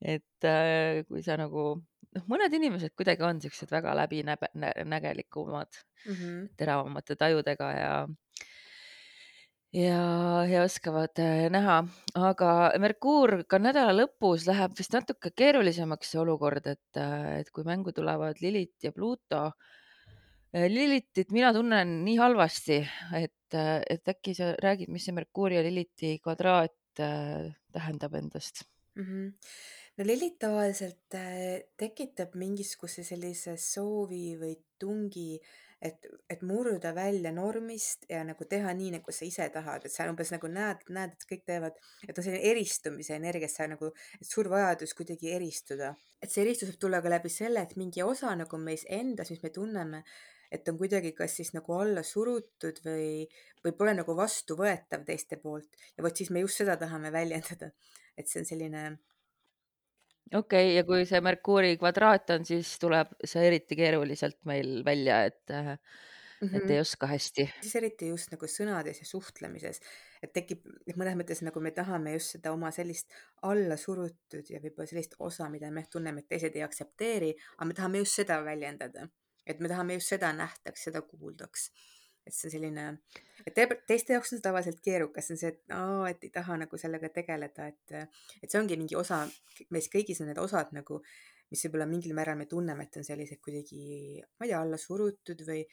et 0.00 0.48
äh, 0.48 1.02
kui 1.08 1.24
sa 1.26 1.36
nagu, 1.40 1.68
noh, 2.16 2.26
mõned 2.30 2.56
inimesed 2.58 2.96
kuidagi 2.98 3.26
on 3.28 3.42
siuksed 3.44 3.72
väga 3.72 3.94
läbinägelikumad 4.02 5.70
mm, 5.76 6.12
-hmm. 6.14 6.42
teravamate 6.56 7.16
tajudega 7.20 7.72
ja 7.76 7.94
ja, 9.72 10.44
ja 10.48 10.64
oskavad 10.66 11.20
äh, 11.20 11.46
näha, 11.52 11.82
aga 12.14 12.50
Merkuur 12.80 13.42
ka 13.48 13.60
nädala 13.60 13.94
lõpus 13.96 14.46
läheb 14.48 14.76
vist 14.78 14.92
natuke 14.92 15.32
keerulisemaks 15.36 16.12
see 16.12 16.20
olukord, 16.20 16.66
et, 16.66 17.00
äh, 17.00 17.40
et 17.40 17.52
kui 17.52 17.64
mängu 17.68 17.92
tulevad 17.96 18.40
Lilith 18.44 18.84
ja 18.84 18.92
Pluto 18.92 19.50
Lilitit 20.52 21.30
mina 21.32 21.48
tunnen 21.56 22.02
nii 22.04 22.18
halvasti, 22.20 22.82
et, 23.16 23.54
et 23.56 24.08
äkki 24.12 24.34
sa 24.36 24.50
räägid, 24.60 24.90
mis 24.92 25.06
see 25.08 25.14
Merkuuri 25.16 25.56
ja 25.56 25.62
Liliti 25.64 26.18
kvadraat 26.20 27.00
äh, 27.00 27.48
tähendab 27.72 28.14
endast 28.14 28.64
mm? 28.94 29.04
-hmm. 29.04 29.32
no 29.96 30.06
Lilith 30.06 30.36
tavaliselt 30.38 31.14
äh, 31.14 31.64
tekitab 31.76 32.34
mingisuguse 32.34 33.04
sellise 33.04 33.56
soovi 33.56 34.36
või 34.36 34.58
tungi, 34.78 35.40
et, 35.80 36.06
et 36.30 36.42
murda 36.42 36.92
välja 36.94 37.32
normist 37.32 38.04
ja 38.10 38.20
nagu 38.24 38.44
teha 38.44 38.74
nii, 38.74 38.90
nagu 38.98 39.12
sa 39.12 39.24
ise 39.24 39.48
tahad, 39.54 39.86
et 39.86 39.92
sa 39.92 40.06
umbes 40.10 40.30
nagu 40.34 40.50
näed, 40.52 40.84
näed, 40.88 41.16
et 41.16 41.26
kõik 41.32 41.42
teevad, 41.48 41.80
et 42.08 42.18
on 42.18 42.24
selline 42.24 42.44
eristumise 42.50 43.16
energia, 43.16 43.48
sa 43.48 43.66
nagu, 43.66 43.90
et 44.20 44.28
suur 44.28 44.50
vajadus 44.52 44.94
kuidagi 44.94 45.32
eristuda. 45.32 45.94
et 46.22 46.30
see 46.30 46.44
eristus 46.44 46.68
võib 46.68 46.78
tulla 46.78 47.00
ka 47.02 47.08
läbi 47.08 47.28
selle, 47.28 47.62
et 47.62 47.76
mingi 47.76 48.02
osa 48.02 48.36
nagu 48.36 48.58
meis 48.58 48.84
endas, 48.88 49.30
mis 49.30 49.42
me 49.42 49.50
tunneme, 49.50 50.04
et 50.52 50.68
on 50.68 50.78
kuidagi 50.80 51.14
kas 51.16 51.38
siis 51.40 51.52
nagu 51.56 51.78
alla 51.78 52.04
surutud 52.06 52.82
või, 52.84 53.24
või 53.64 53.72
pole 53.78 53.96
nagu 53.96 54.16
vastuvõetav 54.16 55.06
teiste 55.08 55.40
poolt 55.40 55.82
ja 55.96 56.04
vot 56.04 56.16
siis 56.16 56.30
me 56.34 56.44
just 56.44 56.60
seda 56.60 56.76
tahame 56.80 57.12
väljendada, 57.14 57.72
et 58.16 58.28
see 58.28 58.42
on 58.42 58.48
selline 58.48 58.84
okei 60.36 60.38
okay,, 60.38 60.76
ja 60.76 60.84
kui 60.88 61.04
see 61.08 61.20
Merkuuri 61.24 61.76
kvadraat 61.80 62.36
on, 62.36 62.46
siis 62.48 62.76
tuleb 62.82 63.12
see 63.24 63.44
eriti 63.48 63.78
keeruliselt 63.78 64.40
meil 64.48 64.80
välja, 64.86 65.24
et, 65.30 65.44
mm 65.48 65.76
et 66.42 66.50
-hmm. 66.50 66.70
ei 66.74 66.80
oska 66.80 67.06
hästi. 67.06 67.48
siis 67.60 67.76
eriti 67.76 68.08
just 68.08 68.32
nagu 68.32 68.46
sõnades 68.50 68.98
ja 68.98 69.06
suhtlemises, 69.06 69.80
et 70.22 70.32
tekib, 70.32 70.66
et 70.86 70.96
mõnes 70.96 71.14
mõttes 71.14 71.42
nagu 71.46 71.60
me 71.60 71.70
tahame 71.70 72.12
just 72.16 72.36
seda 72.36 72.52
oma 72.52 72.70
sellist 72.70 73.12
allasurutud 73.42 74.50
ja 74.50 74.60
võib-olla 74.60 74.88
sellist 74.90 75.14
osa, 75.18 75.48
mida 75.48 75.70
me 75.70 75.86
tunneme, 75.90 76.20
et 76.20 76.28
teised 76.28 76.56
ei 76.56 76.62
aktsepteeri, 76.62 77.34
aga 77.56 77.68
me 77.68 77.74
tahame 77.74 77.98
just 77.98 78.18
seda 78.18 78.40
väljendada, 78.44 79.08
et 79.46 79.60
me 79.60 79.70
tahame 79.70 79.98
just 79.98 80.14
seda 80.14 80.32
nähtaks, 80.36 80.88
seda 80.88 81.02
kuuldaks. 81.06 81.70
Et 82.22 82.34
see 82.34 82.46
on 82.46 82.52
selline, 82.54 82.82
et 83.42 83.56
teiste 83.88 84.14
jaoks 84.14 84.30
on 84.30 84.38
see 84.38 84.44
tavaliselt 84.44 84.78
keerukas, 84.84 85.26
see 85.26 85.34
on 85.34 85.40
see, 85.40 85.48
et 85.50 85.72
aa, 85.74 86.04
et 86.12 86.22
ei 86.22 86.30
taha 86.30 86.60
nagu 86.60 86.78
sellega 86.78 87.10
tegeleda, 87.10 87.66
et, 87.72 87.94
et 88.38 88.46
see 88.46 88.60
ongi 88.60 88.78
mingi 88.78 88.94
osa, 88.98 89.24
meis 89.74 89.90
kõigis 89.90 90.22
on 90.22 90.30
need 90.30 90.38
osad 90.38 90.70
nagu, 90.76 91.00
mis 91.50 91.66
võib-olla 91.66 91.88
mingil 91.90 92.14
määral 92.14 92.38
me 92.38 92.46
tunneme, 92.46 92.86
et 92.86 93.00
on 93.00 93.08
sellised 93.08 93.42
kuidagi, 93.42 94.22
ma 94.38 94.46
ei 94.46 94.52
tea, 94.52 94.60
alla 94.62 94.78
surutud 94.78 95.42
või 95.48 95.64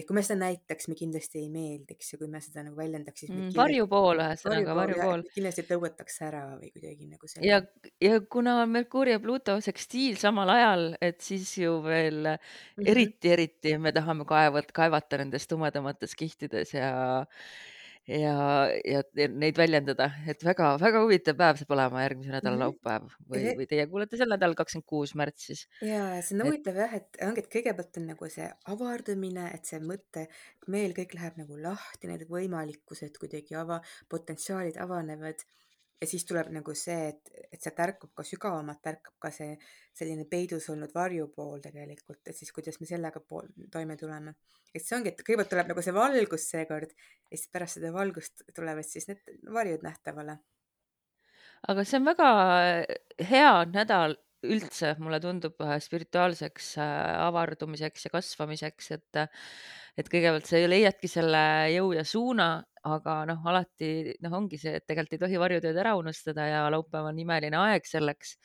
et 0.00 0.06
kui 0.08 0.16
me 0.18 0.22
seda 0.26 0.38
näitaks, 0.42 0.88
me 0.90 0.96
kindlasti 0.98 1.40
ei 1.40 1.48
meeldiks 1.52 2.12
ja 2.12 2.18
kui 2.20 2.28
me 2.30 2.40
seda 2.44 2.64
nagu 2.66 2.76
väljendaks, 2.78 3.24
siis 3.24 3.32
mm,. 3.32 3.52
varjupool 3.56 4.22
ühesõnaga, 4.24 4.76
varjupool. 4.78 5.24
kindlasti 5.34 5.66
tõugataks 5.68 6.20
ära 6.26 6.42
või 6.56 6.72
kuidagi 6.74 7.08
nagu 7.10 7.30
selline. 7.30 7.50
ja, 7.50 7.92
ja 8.04 8.20
kuna 8.36 8.58
on 8.62 8.74
Merkuuri 8.74 9.16
ja 9.16 9.22
Pluto 9.22 9.58
sekstiil 9.64 10.18
samal 10.20 10.52
ajal, 10.56 10.88
et 11.00 11.20
siis 11.24 11.52
ju 11.58 11.78
veel 11.84 12.22
mm 12.22 12.36
-hmm. 12.36 12.90
eriti, 12.92 13.32
eriti 13.36 13.78
me 13.78 13.92
tahame 13.96 14.28
kaevat, 14.28 14.72
kaevata 14.76 15.22
nendes 15.22 15.48
tumedamates 15.48 16.14
kihtides 16.14 16.74
ja 16.74 16.90
ja, 18.06 18.34
ja 18.86 19.02
neid 19.34 19.58
väljendada, 19.58 20.08
et 20.30 20.42
väga-väga 20.46 21.02
huvitav 21.02 21.38
päev 21.38 21.60
saab 21.60 21.74
olema 21.76 22.04
järgmise 22.04 22.32
nädala 22.34 22.54
mm 22.54 22.60
-hmm. 22.60 22.64
laupäev 22.64 23.32
või 23.32 23.54
või 23.60 23.66
teie 23.70 23.86
kuulete 23.90 24.20
sel 24.20 24.30
nädalal, 24.30 24.54
kakskümmend 24.58 24.86
kuus 24.86 25.14
märts 25.18 25.48
siis. 25.50 25.66
ja 25.82 26.22
see 26.22 26.36
on 26.36 26.44
et... 26.44 26.46
huvitav 26.48 26.80
jah, 26.82 26.94
et 27.00 27.20
ongi, 27.26 27.44
et 27.44 27.52
kõigepealt 27.56 28.00
on 28.00 28.06
nagu 28.12 28.30
see 28.30 28.48
avardumine, 28.74 29.50
et 29.54 29.64
see 29.64 29.80
mõte, 29.80 30.26
meil 30.66 30.94
kõik 30.94 31.14
läheb 31.18 31.42
nagu 31.42 31.60
lahti, 31.62 32.06
need 32.12 32.26
võimalikkused 32.30 33.18
kuidagi 33.18 33.58
ava, 33.58 33.80
potentsiaalid 34.08 34.78
avanevad 34.78 35.42
ja 36.00 36.06
siis 36.08 36.26
tuleb 36.28 36.50
nagu 36.54 36.74
see, 36.76 37.12
et, 37.12 37.30
et 37.52 37.62
sealt 37.62 37.80
ärkab 37.86 38.12
ka 38.16 38.24
sügavamalt, 38.26 38.84
ärkab 38.90 39.16
ka 39.22 39.30
see 39.34 39.54
selline 39.96 40.26
peidus 40.30 40.68
olnud 40.72 40.92
varjupool 40.94 41.62
tegelikult, 41.64 42.20
et 42.26 42.36
siis 42.36 42.52
kuidas 42.52 42.80
me 42.80 42.88
sellega 42.88 43.22
pool, 43.22 43.48
toime 43.72 43.96
tuleme. 44.00 44.36
et 44.74 44.84
see 44.84 44.96
ongi, 44.98 45.14
et 45.14 45.22
kõigepealt 45.24 45.52
tuleb 45.54 45.72
nagu 45.72 45.84
see 45.84 45.96
valgus 45.96 46.50
seekord 46.50 46.92
ja 46.92 47.32
siis 47.32 47.48
pärast 47.52 47.78
seda 47.78 47.94
valgust 47.94 48.44
tulevad 48.54 48.84
siis 48.84 49.08
need 49.08 49.24
varjud 49.52 49.86
nähtavale. 49.86 50.38
aga 51.68 51.84
see 51.84 52.00
on 52.00 52.08
väga 52.12 52.30
hea 53.30 53.52
nädal 53.72 54.18
üldse, 54.46 54.92
mulle 55.00 55.18
tundub 55.20 55.56
äh, 55.64 55.78
spirituaalseks 55.82 56.74
äh, 56.78 56.92
avardumiseks 57.24 58.04
ja 58.06 58.12
kasvamiseks, 58.12 58.90
et 58.98 59.22
et 59.96 60.10
kõigepealt 60.12 60.44
sa 60.44 60.60
leiadki 60.68 61.08
selle 61.08 61.42
jõu 61.72 61.94
ja 61.96 62.04
suuna, 62.04 62.48
aga 62.86 63.16
noh, 63.30 63.44
alati 63.50 63.90
noh, 64.24 64.34
ongi 64.38 64.60
see, 64.60 64.76
et 64.78 64.86
tegelikult 64.86 65.16
ei 65.16 65.22
tohi 65.24 65.40
varjutööd 65.42 65.78
ära 65.82 65.94
unustada 65.98 66.46
ja 66.48 66.64
laupäev 66.72 67.10
on 67.10 67.22
imeline 67.22 67.58
aeg 67.60 67.88
selleks, 67.88 68.36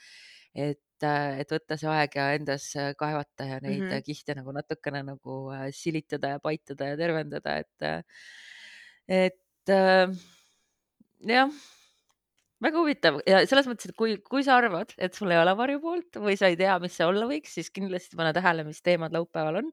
et, 0.51 1.05
et 1.05 1.53
võtta 1.55 1.77
see 1.79 1.91
aeg 1.91 2.17
ja 2.19 2.29
endas 2.37 2.69
kaevata 2.99 3.47
ja 3.53 3.59
neid 3.63 3.81
mm 3.81 3.89
-hmm. 3.89 4.07
kihte 4.07 4.37
nagu 4.37 4.55
natukene 4.55 5.03
nagu 5.11 5.41
äh, 5.55 5.67
silitada 5.75 6.35
ja 6.35 6.39
paitada 6.39 6.93
ja 6.93 6.97
tervendada, 6.97 7.57
et, 7.63 7.77
et 9.07 9.75
jah 11.35 11.61
väga 12.61 12.77
huvitav 12.77 13.19
ja 13.27 13.41
selles 13.49 13.67
mõttes, 13.69 13.89
et 13.89 13.97
kui, 13.97 14.15
kui 14.29 14.45
sa 14.45 14.59
arvad, 14.59 14.93
et 15.01 15.17
sul 15.17 15.33
ei 15.33 15.39
ole 15.41 15.53
varjupoolt 15.57 16.19
või 16.21 16.37
sa 16.39 16.51
ei 16.51 16.57
tea, 16.59 16.75
mis 16.83 16.93
see 16.97 17.07
olla 17.07 17.25
võiks, 17.29 17.55
siis 17.57 17.71
kindlasti 17.73 18.19
pane 18.19 18.33
tähele, 18.37 18.65
mis 18.67 18.81
teemad 18.85 19.15
laupäeval 19.15 19.61
on. 19.63 19.71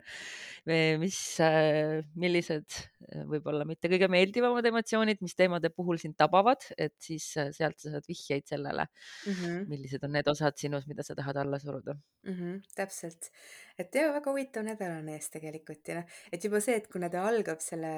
mis, 1.03 1.19
äh, 1.45 2.01
millised 2.19 2.67
äh, 2.69 2.98
võib-olla 3.31 3.63
mitte 3.69 3.89
kõige 3.91 4.09
meeldivamad 4.11 4.67
emotsioonid, 4.67 5.21
mis 5.23 5.37
teemade 5.39 5.71
puhul 5.71 6.01
sind 6.03 6.17
tabavad, 6.19 6.65
et 6.77 6.95
siis 7.03 7.29
äh, 7.39 7.53
sealt 7.55 7.79
sa 7.79 7.93
saad 7.93 8.07
vihjeid 8.09 8.49
sellele 8.51 8.89
mm, 8.89 9.33
-hmm. 9.33 9.69
millised 9.71 10.05
on 10.05 10.13
need 10.17 10.29
osad 10.29 10.59
sinus, 10.59 10.89
mida 10.91 11.05
sa 11.07 11.15
tahad 11.19 11.37
alla 11.37 11.61
suruda 11.63 11.95
mm. 11.95 12.35
-hmm, 12.35 12.57
täpselt, 12.75 13.31
et 13.79 13.95
ja 13.95 14.13
väga 14.13 14.31
huvitav 14.31 14.67
nädal 14.67 14.99
on 14.99 15.09
ees 15.15 15.31
tegelikult 15.31 15.89
ja 15.89 16.01
noh, 16.01 16.17
et 16.33 16.45
juba 16.45 16.61
see, 16.61 16.77
et 16.77 16.89
kuna 16.91 17.09
ta 17.09 17.23
algab 17.29 17.63
selle 17.63 17.93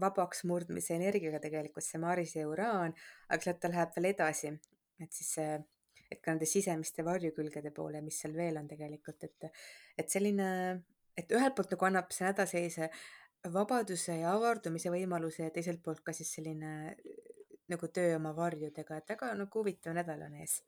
vabaks 0.00 0.44
murdmise 0.44 0.94
energiaga 0.94 1.38
tegelikult 1.38 1.84
see 1.84 2.00
Maris 2.02 2.36
ja 2.36 2.48
Uraan, 2.48 2.94
aga 3.28 3.42
sealt 3.42 3.60
ta 3.60 3.70
läheb 3.70 3.94
veel 3.96 4.10
edasi, 4.10 4.52
et 5.00 5.12
siis 5.12 5.38
et 6.12 6.20
ka 6.20 6.34
nende 6.34 6.46
sisemiste 6.46 7.04
varjukülgede 7.04 7.70
poole, 7.70 8.02
mis 8.02 8.18
seal 8.20 8.34
veel 8.36 8.58
on 8.60 8.68
tegelikult, 8.68 9.24
et, 9.24 9.48
et 9.96 10.08
selline, 10.10 10.82
et 11.16 11.32
ühelt 11.32 11.54
poolt 11.56 11.72
nagu 11.72 11.88
annab 11.88 12.12
see 12.12 12.26
nädal 12.26 12.46
sellise 12.50 12.90
vabaduse 13.50 14.20
ja 14.20 14.34
avardumise 14.36 14.92
võimaluse 14.92 15.48
ja 15.48 15.54
teiselt 15.54 15.82
poolt 15.82 16.02
ka 16.06 16.14
siis 16.14 16.30
selline 16.36 16.94
nagu 17.72 17.88
töö 17.88 18.16
oma 18.16 18.34
varjudega, 18.36 19.00
et 19.00 19.14
väga 19.14 19.32
nagu 19.38 19.58
huvitav 19.62 19.96
nädal 19.96 20.22
on 20.28 20.36
ees 20.42 20.60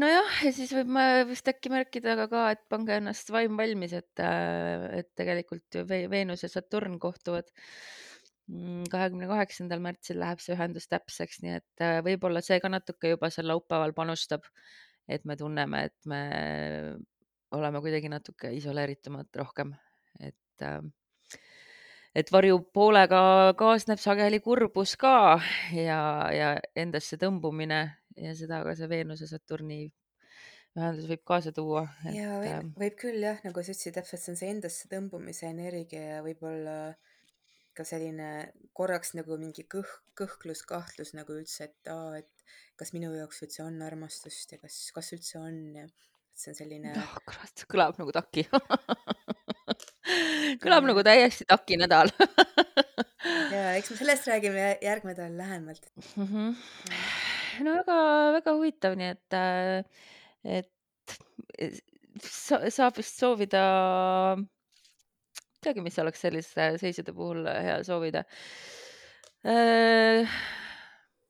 nojah, 0.00 0.36
ja 0.46 0.52
siis 0.54 0.70
võib 0.72 0.90
ma 0.94 1.04
vist 1.28 1.48
äkki 1.50 1.72
märkida 1.72 2.14
ka, 2.16 2.26
ka, 2.30 2.44
et 2.54 2.62
pange 2.70 2.96
ennast 2.96 3.30
vaim 3.34 3.58
valmis, 3.58 3.92
et, 3.98 4.22
äh, 4.22 4.86
et 5.00 5.10
tegelikult 5.18 5.74
ju 5.74 5.84
Veenus 5.88 6.44
ja 6.46 6.48
Saturn 6.48 6.98
kohtuvad. 7.02 7.50
Mm, 8.50 8.86
kahekümne 8.90 9.28
kaheksandal 9.30 9.82
märtsil 9.82 10.18
läheb 10.18 10.40
see 10.42 10.56
ühendus 10.56 10.88
täpseks, 10.90 11.42
nii 11.42 11.58
et 11.58 11.84
äh, 11.84 12.00
võib-olla 12.06 12.42
see 12.42 12.58
ka 12.62 12.70
natuke 12.72 13.12
juba 13.12 13.30
seal 13.30 13.46
laupäeval 13.50 13.92
panustab, 13.94 14.46
et 15.06 15.26
me 15.28 15.36
tunneme, 15.38 15.84
et 15.90 16.10
me 16.10 16.22
oleme 17.56 17.80
kuidagi 17.82 18.10
natuke 18.12 18.52
isoleeritumad 18.56 19.28
rohkem, 19.36 19.74
et 20.20 20.64
äh, 20.66 20.80
et 22.14 22.32
varjupoolega 22.32 23.22
kaasneb 23.58 24.00
sageli 24.02 24.40
kurbus 24.42 24.96
ka 24.98 25.38
ja, 25.76 26.02
ja 26.34 26.50
endasse 26.78 27.18
tõmbumine 27.20 27.80
ja 28.18 28.34
seda 28.38 28.64
ka 28.66 28.74
see 28.78 28.90
Veenuse 28.90 29.28
Saturni 29.30 29.84
ühendus 30.78 31.06
võib 31.10 31.22
kaasa 31.26 31.52
tuua. 31.54 31.84
ja 32.14 32.34
võib, 32.38 32.50
ähm, 32.50 32.72
võib 32.78 32.98
küll 32.98 33.22
jah, 33.24 33.38
nagu 33.46 33.62
sa 33.62 33.72
ütlesid, 33.74 33.94
täpselt 33.96 34.22
see 34.22 34.32
on 34.34 34.40
see 34.40 34.50
endasse 34.54 34.90
tõmbumise 34.90 35.48
energia 35.50 36.02
ja 36.16 36.20
võib-olla 36.26 36.76
ka 37.74 37.86
selline 37.86 38.50
korraks 38.76 39.14
nagu 39.18 39.38
mingi 39.40 39.64
kõh-, 39.70 39.98
kõhklus, 40.18 40.62
kahtlus 40.68 41.14
nagu 41.18 41.34
üldse, 41.38 41.70
et 41.70 41.90
aa, 41.90 42.20
et 42.20 42.46
kas 42.78 42.94
minu 42.94 43.12
jaoks 43.14 43.42
üldse 43.46 43.64
on 43.64 43.80
armastust 43.86 44.54
ja 44.54 44.60
kas, 44.62 44.78
kas 44.94 45.12
üldse 45.16 45.38
on 45.42 45.58
ja 45.78 45.86
see 46.40 46.52
on 46.52 46.58
selline. 46.58 46.90
oh 47.02 47.14
kurat, 47.28 47.56
kõlab 47.70 47.94
nagu 48.00 48.12
taki 48.16 48.42
kõlab 50.62 50.84
nagu 50.88 51.00
täiesti 51.06 51.46
taki 51.48 51.74
nädal 51.80 52.08
ja 53.54 53.62
eks 53.78 53.88
me 53.92 53.96
sellest 54.00 54.28
räägime 54.30 54.64
järgmine 54.82 55.16
nädal 55.16 55.34
lähemalt 55.38 55.84
mm. 56.16 56.26
-hmm. 56.26 56.48
no 57.66 57.70
väga-väga 57.80 58.50
huvitav, 58.56 58.92
nii 58.98 59.10
et, 59.14 59.30
äh, 59.36 59.78
et 60.58 60.72
sa, 62.24 62.62
saab 62.70 62.98
vist 62.98 63.20
soovida, 63.20 63.62
teagi, 65.62 65.80
mis 65.84 65.98
oleks 66.02 66.20
selliste 66.24 66.72
seisude 66.80 67.12
puhul 67.16 67.40
hea 67.48 67.78
soovida. 67.86 68.24
Äh, 69.46 70.28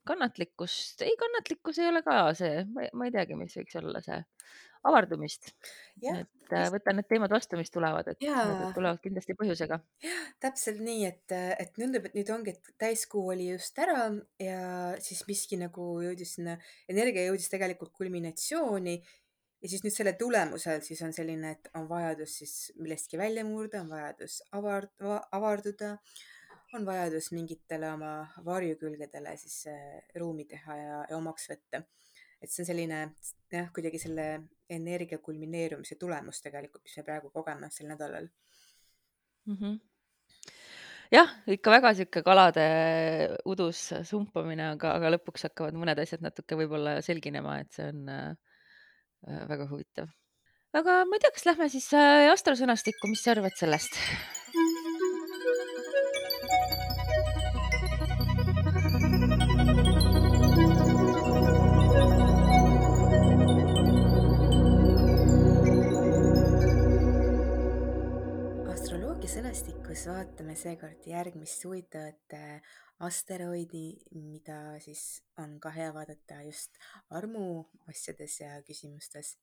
kannatlikkust, 0.06 1.02
ei, 1.06 1.14
kannatlikkus 1.18 1.78
ei 1.78 1.88
ole 1.90 2.02
ka 2.06 2.14
see, 2.38 2.64
ma 2.74 3.06
ei 3.06 3.12
teagi, 3.14 3.34
mis 3.38 3.54
võiks 3.58 3.74
olla 3.78 4.00
see 4.04 4.18
avardumist. 4.88 5.52
et 6.00 6.54
äh, 6.56 6.66
võta 6.72 6.94
need 6.94 7.08
teemad 7.08 7.32
vastu, 7.32 7.58
mis 7.60 7.72
tulevad, 7.72 8.08
et 8.12 8.20
tulevad 8.74 9.00
kindlasti 9.02 9.36
põhjusega. 9.38 9.80
täpselt 10.42 10.80
nii, 10.84 11.04
et, 11.08 11.36
et 11.60 11.72
tundub, 11.76 12.08
et 12.08 12.16
nüüd 12.16 12.32
ongi, 12.34 12.56
et 12.56 12.72
täiskuu 12.80 13.26
oli 13.34 13.50
just 13.52 13.78
ära 13.82 14.08
ja 14.40 14.60
siis 15.04 15.22
miski 15.28 15.60
nagu 15.60 15.92
jõudis 16.04 16.36
sinna, 16.38 16.56
energia 16.88 17.28
jõudis 17.28 17.50
tegelikult 17.52 17.92
kulminatsiooni 17.96 18.96
ja 19.60 19.68
siis 19.68 19.84
nüüd 19.84 19.94
selle 19.94 20.16
tulemusel 20.18 20.82
siis 20.84 21.02
on 21.04 21.14
selline, 21.16 21.54
et 21.56 21.70
on 21.76 21.88
vajadus 21.90 22.40
siis 22.42 22.56
millestki 22.80 23.20
välja 23.20 23.44
murda, 23.44 23.84
on 23.84 23.92
vajadus 23.92 24.40
avard-, 24.56 25.08
avarduda, 25.36 25.96
on 26.74 26.86
vajadus 26.86 27.32
mingitele 27.36 27.92
oma 27.92 28.14
varjukülgedele 28.46 29.36
siis 29.40 29.64
äh, 29.68 30.00
ruumi 30.16 30.48
teha 30.48 30.76
ja, 30.80 31.00
ja 31.10 31.18
omaks 31.20 31.50
võtta 31.52 31.84
et 32.40 32.50
see 32.50 32.62
on 32.64 32.70
selline 32.70 33.02
jah, 33.52 33.68
kuidagi 33.74 34.00
selle 34.00 34.26
energia 34.70 35.18
kulmineerumise 35.18 35.98
tulemus 36.00 36.40
tegelikult, 36.44 36.82
mis 36.86 36.96
me 37.00 37.06
praegu 37.06 37.30
kogeme 37.34 37.70
sel 37.70 37.90
nädalal 37.90 38.28
mm. 39.46 39.56
-hmm 39.56 39.78
jah, 41.10 41.30
ikka 41.50 41.74
väga 41.74 41.92
sihuke 41.98 42.22
kalade 42.26 42.66
udus 43.50 43.82
sumpamine, 44.06 44.70
aga, 44.76 44.94
aga 44.98 45.12
lõpuks 45.16 45.48
hakkavad 45.48 45.78
mõned 45.78 45.98
asjad 46.02 46.22
natuke 46.22 46.58
võib-olla 46.60 47.00
selginema, 47.02 47.58
et 47.62 47.72
see 47.74 47.88
on 47.90 48.08
äh, 48.14 48.34
väga 49.50 49.66
huvitav. 49.70 50.12
aga 50.72 51.00
ma 51.04 51.18
ei 51.18 51.24
tea, 51.24 51.34
kas 51.34 51.48
lähme 51.48 51.68
siis 51.72 51.90
äh, 51.98 52.30
astrosõnastikku, 52.30 53.10
mis 53.10 53.24
sa 53.26 53.34
arvad 53.34 53.58
sellest? 53.58 53.98
Vaatame 70.40 70.54
seekord 70.56 71.04
järgmist 71.04 71.64
huvitavat 71.66 72.32
äh, 72.32 72.62
asteroidi, 73.04 73.98
mida 74.16 74.78
siis 74.80 75.20
on 75.36 75.58
ka 75.60 75.68
hea 75.74 75.90
vaadata 75.92 76.38
just 76.46 76.78
armuasjades 77.12 78.38
ja 78.40 78.54
küsimustes. 78.64 79.34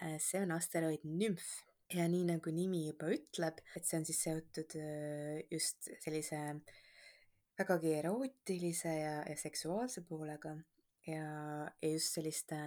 Äh, 0.00 0.16
see 0.16 0.40
on 0.40 0.54
asteroid 0.56 1.04
Nümf 1.04 1.44
ja 1.92 2.08
nii 2.08 2.24
nagu 2.30 2.48
nimi 2.48 2.86
juba 2.86 3.10
ütleb, 3.12 3.60
et 3.76 3.84
see 3.84 4.00
on 4.00 4.08
siis 4.08 4.22
seotud 4.24 4.78
äh, 4.80 5.42
just 5.52 5.90
sellise 6.00 6.40
vägagi 7.60 7.92
erootilise 7.98 8.96
ja, 8.96 9.14
ja 9.28 9.36
seksuaalse 9.36 10.06
poolega 10.08 10.54
ja, 11.10 11.26
ja 11.68 11.92
just 11.92 12.16
selliste 12.16 12.62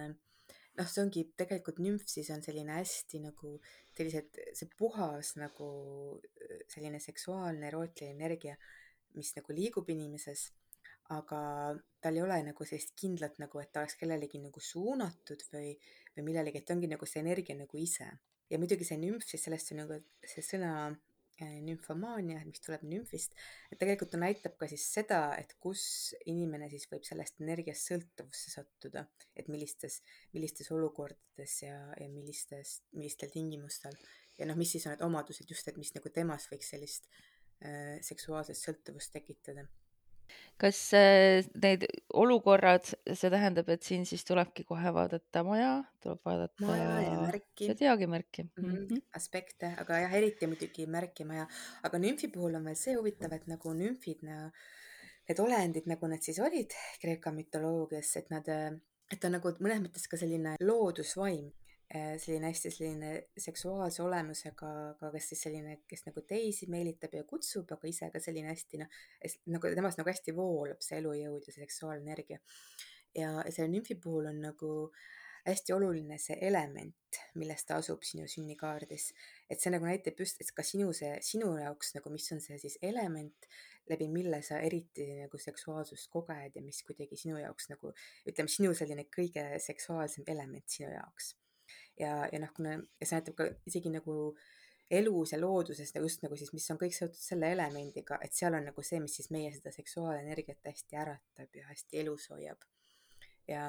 noh, 0.78 0.88
see 0.88 1.02
ongi 1.02 1.24
tegelikult 1.38 1.80
nümf 1.82 2.06
siis 2.10 2.30
on 2.34 2.44
selline 2.44 2.76
hästi 2.78 3.20
nagu 3.24 3.56
sellised, 3.96 4.40
see 4.56 4.70
puhas 4.78 5.34
nagu 5.40 5.68
äh, 6.20 6.62
selline 6.70 7.00
seksuaalne 7.02 7.68
erootiline 7.70 8.16
energia, 8.18 8.56
mis 9.18 9.34
nagu 9.36 9.54
liigub 9.56 9.88
inimeses, 9.90 10.50
aga 11.10 11.40
tal 12.02 12.16
ei 12.16 12.22
ole 12.22 12.38
nagu 12.46 12.66
sellist 12.66 12.94
kindlat 12.98 13.40
nagu, 13.42 13.58
et 13.60 13.72
ta 13.74 13.82
oleks 13.82 13.98
kellelegi 13.98 14.38
nagu 14.42 14.62
suunatud 14.62 15.42
või, 15.52 15.72
või 16.14 16.28
millelegi, 16.28 16.60
et 16.60 16.68
ta 16.68 16.76
ongi 16.76 16.90
nagu 16.90 17.08
see 17.08 17.22
energia 17.24 17.58
nagu 17.58 17.80
ise. 17.80 18.06
ja 18.50 18.58
muidugi 18.58 18.86
see 18.86 18.98
nümf, 18.98 19.22
siis 19.26 19.44
sellest 19.46 19.74
nagu 19.78 19.98
see 20.26 20.42
sõna 20.42 20.90
nümfomaania, 21.64 22.40
mis 22.46 22.62
tuleb 22.64 22.82
nümfist, 22.88 23.34
et 23.70 23.80
tegelikult 23.80 24.12
ta 24.14 24.20
näitab 24.20 24.56
ka 24.60 24.68
siis 24.70 24.84
seda, 24.94 25.20
et 25.40 25.54
kus 25.62 25.82
inimene 26.30 26.68
siis 26.72 26.86
võib 26.90 27.06
sellest 27.06 27.40
energiast 27.40 27.90
sõltuvusse 27.90 28.52
sattuda, 28.54 29.06
et 29.36 29.48
millistes, 29.52 30.00
millistes 30.34 30.70
olukordades 30.74 31.56
ja, 31.64 31.78
ja 31.96 32.08
millistes, 32.12 32.80
millistel 32.96 33.32
tingimustel. 33.32 33.96
ja 34.38 34.48
noh, 34.48 34.56
mis 34.56 34.72
siis 34.72 34.86
on 34.86 34.94
need 34.94 35.04
omadused 35.04 35.48
just, 35.50 35.68
et 35.68 35.80
mis 35.80 35.92
nagu 35.96 36.12
temas 36.14 36.48
võiks 36.52 36.72
sellist 36.74 37.10
äh, 37.64 37.98
seksuaalset 38.04 38.58
sõltuvust 38.58 39.12
tekitada. 39.16 39.66
Kas 40.60 40.78
äh, 40.96 41.46
need 41.62 41.86
olukorrad, 42.20 42.84
see 43.08 43.30
tähendab, 43.32 43.70
et 43.72 43.86
siin 43.86 44.04
siis 44.08 44.26
tulebki 44.28 44.66
kohe 44.68 44.92
vaadata 44.92 45.42
maja, 45.46 45.70
tuleb 46.04 46.20
vaadata 46.26 46.66
maja 46.68 46.90
ja 47.06 47.14
märki 47.20 47.70
zodiaagimärki 47.70 48.42
mm 48.42 48.50
-hmm. 48.56 48.66
mm? 48.66 48.86
-hmm. 48.90 49.02
aspekte, 49.16 49.72
aga 49.84 50.02
jah, 50.04 50.14
eriti 50.20 50.46
muidugi 50.46 50.86
märkimaja, 50.86 51.46
aga 51.82 51.98
nümfi 51.98 52.28
puhul 52.28 52.54
on 52.60 52.64
veel 52.64 52.76
see 52.76 52.96
huvitav, 52.96 53.32
et 53.32 53.46
nagu 53.46 53.72
nümfid, 53.72 54.22
need 54.24 55.40
olendid, 55.46 55.86
nagu 55.86 56.06
nad 56.06 56.22
siis 56.22 56.38
olid 56.38 56.76
Kreeka 57.00 57.32
mütoloogias, 57.32 58.16
et 58.16 58.30
nad, 58.30 58.48
et 59.12 59.20
ta 59.20 59.28
on 59.28 59.38
nagu 59.38 59.54
mõnes 59.60 59.80
mõttes 59.86 60.08
ka 60.08 60.16
selline 60.16 60.56
loodusvaim, 60.60 61.50
selline 61.90 62.46
hästi 62.46 62.70
selline 62.70 63.12
seksuaalse 63.38 64.02
olemusega, 64.04 64.68
aga 64.92 65.08
kes 65.14 65.32
siis 65.32 65.40
selline, 65.46 65.80
kes 65.90 66.04
nagu 66.06 66.22
teisi 66.22 66.68
meelitab 66.70 67.16
ja 67.18 67.24
kutsub, 67.26 67.72
aga 67.74 67.90
ise 67.90 68.10
ka 68.14 68.22
selline 68.22 68.52
hästi 68.52 68.78
noh, 68.82 69.00
nagu 69.50 69.72
temas 69.74 69.98
nagu 69.98 70.12
hästi 70.12 70.34
voolab 70.36 70.84
see 70.86 71.00
elujõud 71.02 71.48
ja 71.48 71.54
see 71.54 71.64
seksuaalne 71.64 72.06
energia. 72.06 72.38
ja, 73.16 73.32
selle 73.50 73.66
nümfi 73.72 73.98
puhul 73.98 74.30
on 74.30 74.38
nagu 74.44 74.70
hästi 75.48 75.74
oluline 75.74 76.18
see 76.20 76.36
element, 76.46 77.18
milles 77.40 77.66
ta 77.66 77.80
asub 77.80 78.04
sinu 78.06 78.28
sünnikaardis. 78.28 79.10
et 79.50 79.58
see 79.58 79.72
nagu 79.74 79.88
näitab 79.88 80.22
just, 80.22 80.40
et 80.40 80.54
ka 80.54 80.62
sinu 80.62 80.92
see, 80.94 81.16
sinu 81.26 81.56
jaoks 81.58 81.94
nagu, 81.96 82.14
mis 82.14 82.30
on 82.36 82.44
see 82.44 82.58
siis 82.62 82.78
element, 82.86 83.50
läbi 83.90 84.06
mille 84.08 84.42
sa 84.46 84.60
eriti 84.62 85.08
nagu 85.24 85.42
seksuaalsust 85.42 86.10
koged 86.12 86.54
ja 86.54 86.62
mis 86.62 86.84
kuidagi 86.86 87.18
sinu 87.18 87.40
jaoks 87.40 87.70
nagu 87.72 87.94
ütleme, 88.28 88.52
sinu 88.52 88.74
selline 88.78 89.08
kõige 89.10 89.46
seksuaalsem 89.58 90.28
element 90.30 90.68
sinu 90.70 90.92
jaoks. 90.94 91.34
Ja, 91.98 92.28
ja 92.32 92.40
noh, 92.42 92.52
kuna 92.56 92.76
ja 92.78 93.06
see 93.06 93.18
näitab 93.18 93.36
ka 93.38 93.48
isegi 93.66 93.92
nagu 93.92 94.16
elus 94.90 95.32
ja 95.32 95.38
looduses 95.40 95.94
nagu 95.94 96.08
just 96.08 96.24
nagu 96.24 96.36
siis, 96.36 96.52
mis 96.52 96.66
on 96.72 96.78
kõik 96.80 96.96
seotud 96.96 97.20
selle 97.20 97.52
elemendiga, 97.54 98.18
et 98.24 98.34
seal 98.34 98.56
on 98.58 98.66
nagu 98.70 98.82
see, 98.82 98.98
mis 99.02 99.14
siis 99.20 99.30
meie 99.30 99.52
seda 99.54 99.72
seksuaalenergiat 99.74 100.66
hästi 100.66 100.98
äratab 100.98 101.58
ja 101.60 101.66
hästi 101.68 102.00
elus 102.02 102.26
hoiab. 102.32 102.66
ja, 103.48 103.64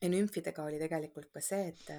ja 0.00 0.08
nümfidega 0.08 0.64
oli 0.64 0.80
tegelikult 0.80 1.30
ka 1.32 1.44
see, 1.44 1.68
et 1.74 1.92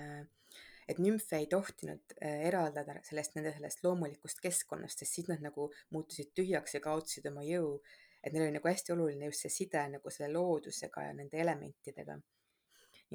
et 0.87 0.99
nümfe 1.01 1.39
ei 1.41 1.47
tohtinud 1.49 2.13
eraldada 2.21 2.99
sellest, 3.05 3.33
nende 3.37 3.53
sellest 3.55 3.81
loomulikust 3.83 4.41
keskkonnast, 4.43 5.01
sest 5.01 5.17
siis 5.17 5.29
nad 5.31 5.41
nagu 5.41 5.71
muutusid 5.95 6.33
tühjaks 6.37 6.77
ja 6.77 6.81
kaotasid 6.83 7.25
oma 7.31 7.45
jõu. 7.45 7.79
et 8.25 8.33
neil 8.33 8.47
oli 8.47 8.55
nagu 8.55 8.67
hästi 8.67 8.93
oluline 8.93 9.27
just 9.29 9.43
see 9.45 9.53
side 9.53 9.81
nagu 9.93 10.09
selle 10.09 10.31
loodusega 10.33 11.03
ja 11.07 11.13
nende 11.13 11.37
elementidega. 11.41 12.17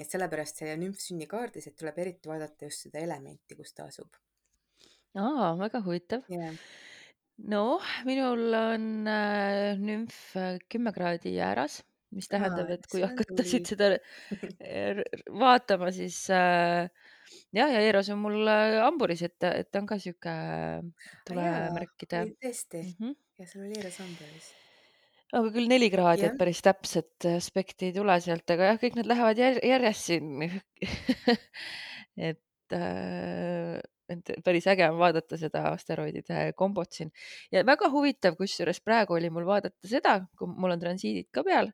Nii 0.01 0.07
et 0.09 0.15
sellepärast 0.17 0.63
see 0.63 0.73
nümf 0.81 1.01
sünnikaardis, 1.05 1.69
et 1.69 1.77
tuleb 1.77 1.99
eriti 2.01 2.31
vaadata 2.31 2.69
just 2.71 2.87
seda 2.87 3.03
elementi, 3.05 3.57
kus 3.59 3.75
ta 3.77 3.85
asub. 3.91 4.17
aa, 5.21 5.53
väga 5.61 5.83
huvitav 5.85 6.25
yeah. 6.33 6.57
noh, 7.53 7.85
minul 8.09 8.57
on 8.57 8.87
äh, 9.11 9.77
nümf 9.77 10.17
kümme 10.73 10.95
kraadi 10.97 11.35
jääras, 11.35 11.83
mis 12.17 12.31
tähendab, 12.33 12.73
et 12.73 12.89
kui 12.91 13.05
hakata 13.05 13.45
siit 13.47 13.69
seda 13.69 13.91
vaatama, 15.45 15.93
siis 15.93 16.23
äh, 16.33 16.89
jah, 17.53 17.75
ja 17.77 17.85
Eeros 17.85 18.09
on 18.15 18.25
mul 18.25 18.49
hamburis, 18.49 19.27
et, 19.29 19.37
et 19.51 19.69
ta 19.69 19.85
on 19.85 19.91
ka 19.91 20.01
sihuke 20.01 20.33
tulemärkide. 21.29 22.25
tõesti 22.41 22.87
mm, 22.87 22.97
-hmm. 22.97 23.21
ja 23.43 23.53
sul 23.53 23.69
oli 23.69 23.77
Eeros 23.77 24.01
hamburis 24.01 24.55
aga 25.33 25.53
küll 25.55 25.71
neli 25.71 25.91
kraadi, 25.93 26.27
et 26.29 26.39
päris 26.41 26.63
täpset 26.65 27.29
aspekti 27.37 27.91
ei 27.91 27.97
tule 27.97 28.17
sealt, 28.23 28.47
aga 28.51 28.73
jah, 28.73 28.81
kõik 28.83 28.99
need 28.99 29.11
lähevad 29.11 29.41
jär 29.41 29.61
järjest 29.73 30.11
siin 30.11 30.47
et 32.31 32.77
äh, 32.77 33.81
et 34.11 34.31
päris 34.45 34.67
äge 34.71 34.87
on 34.91 34.99
vaadata 34.99 35.39
seda 35.39 35.63
asteroidide 35.71 36.51
kombot 36.59 36.93
siin. 36.95 37.13
Ja 37.53 37.63
väga 37.67 37.91
huvitav, 37.93 38.37
kusjuures 38.39 38.83
praegu 38.85 39.17
oli 39.17 39.31
mul 39.33 39.47
vaadata 39.49 39.91
seda, 39.91 40.17
kui 40.39 40.51
mul 40.51 40.75
on 40.75 40.83
transiidid 40.83 41.29
ka 41.35 41.45
peal, 41.47 41.71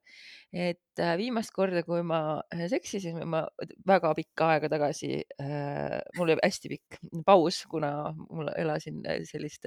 et 0.52 1.04
viimast 1.20 1.54
korda, 1.56 1.82
kui 1.86 2.02
ma 2.06 2.40
seksisin, 2.72 3.22
ma 3.28 3.46
väga 3.88 4.12
pikka 4.18 4.50
aega 4.54 4.72
tagasi 4.76 5.12
äh,, 5.42 6.00
mul 6.18 6.34
oli 6.34 6.42
hästi 6.42 6.74
pikk 6.74 7.00
paus, 7.26 7.62
kuna 7.70 7.92
mul 8.18 8.52
elasin 8.56 9.02
sellist 9.28 9.66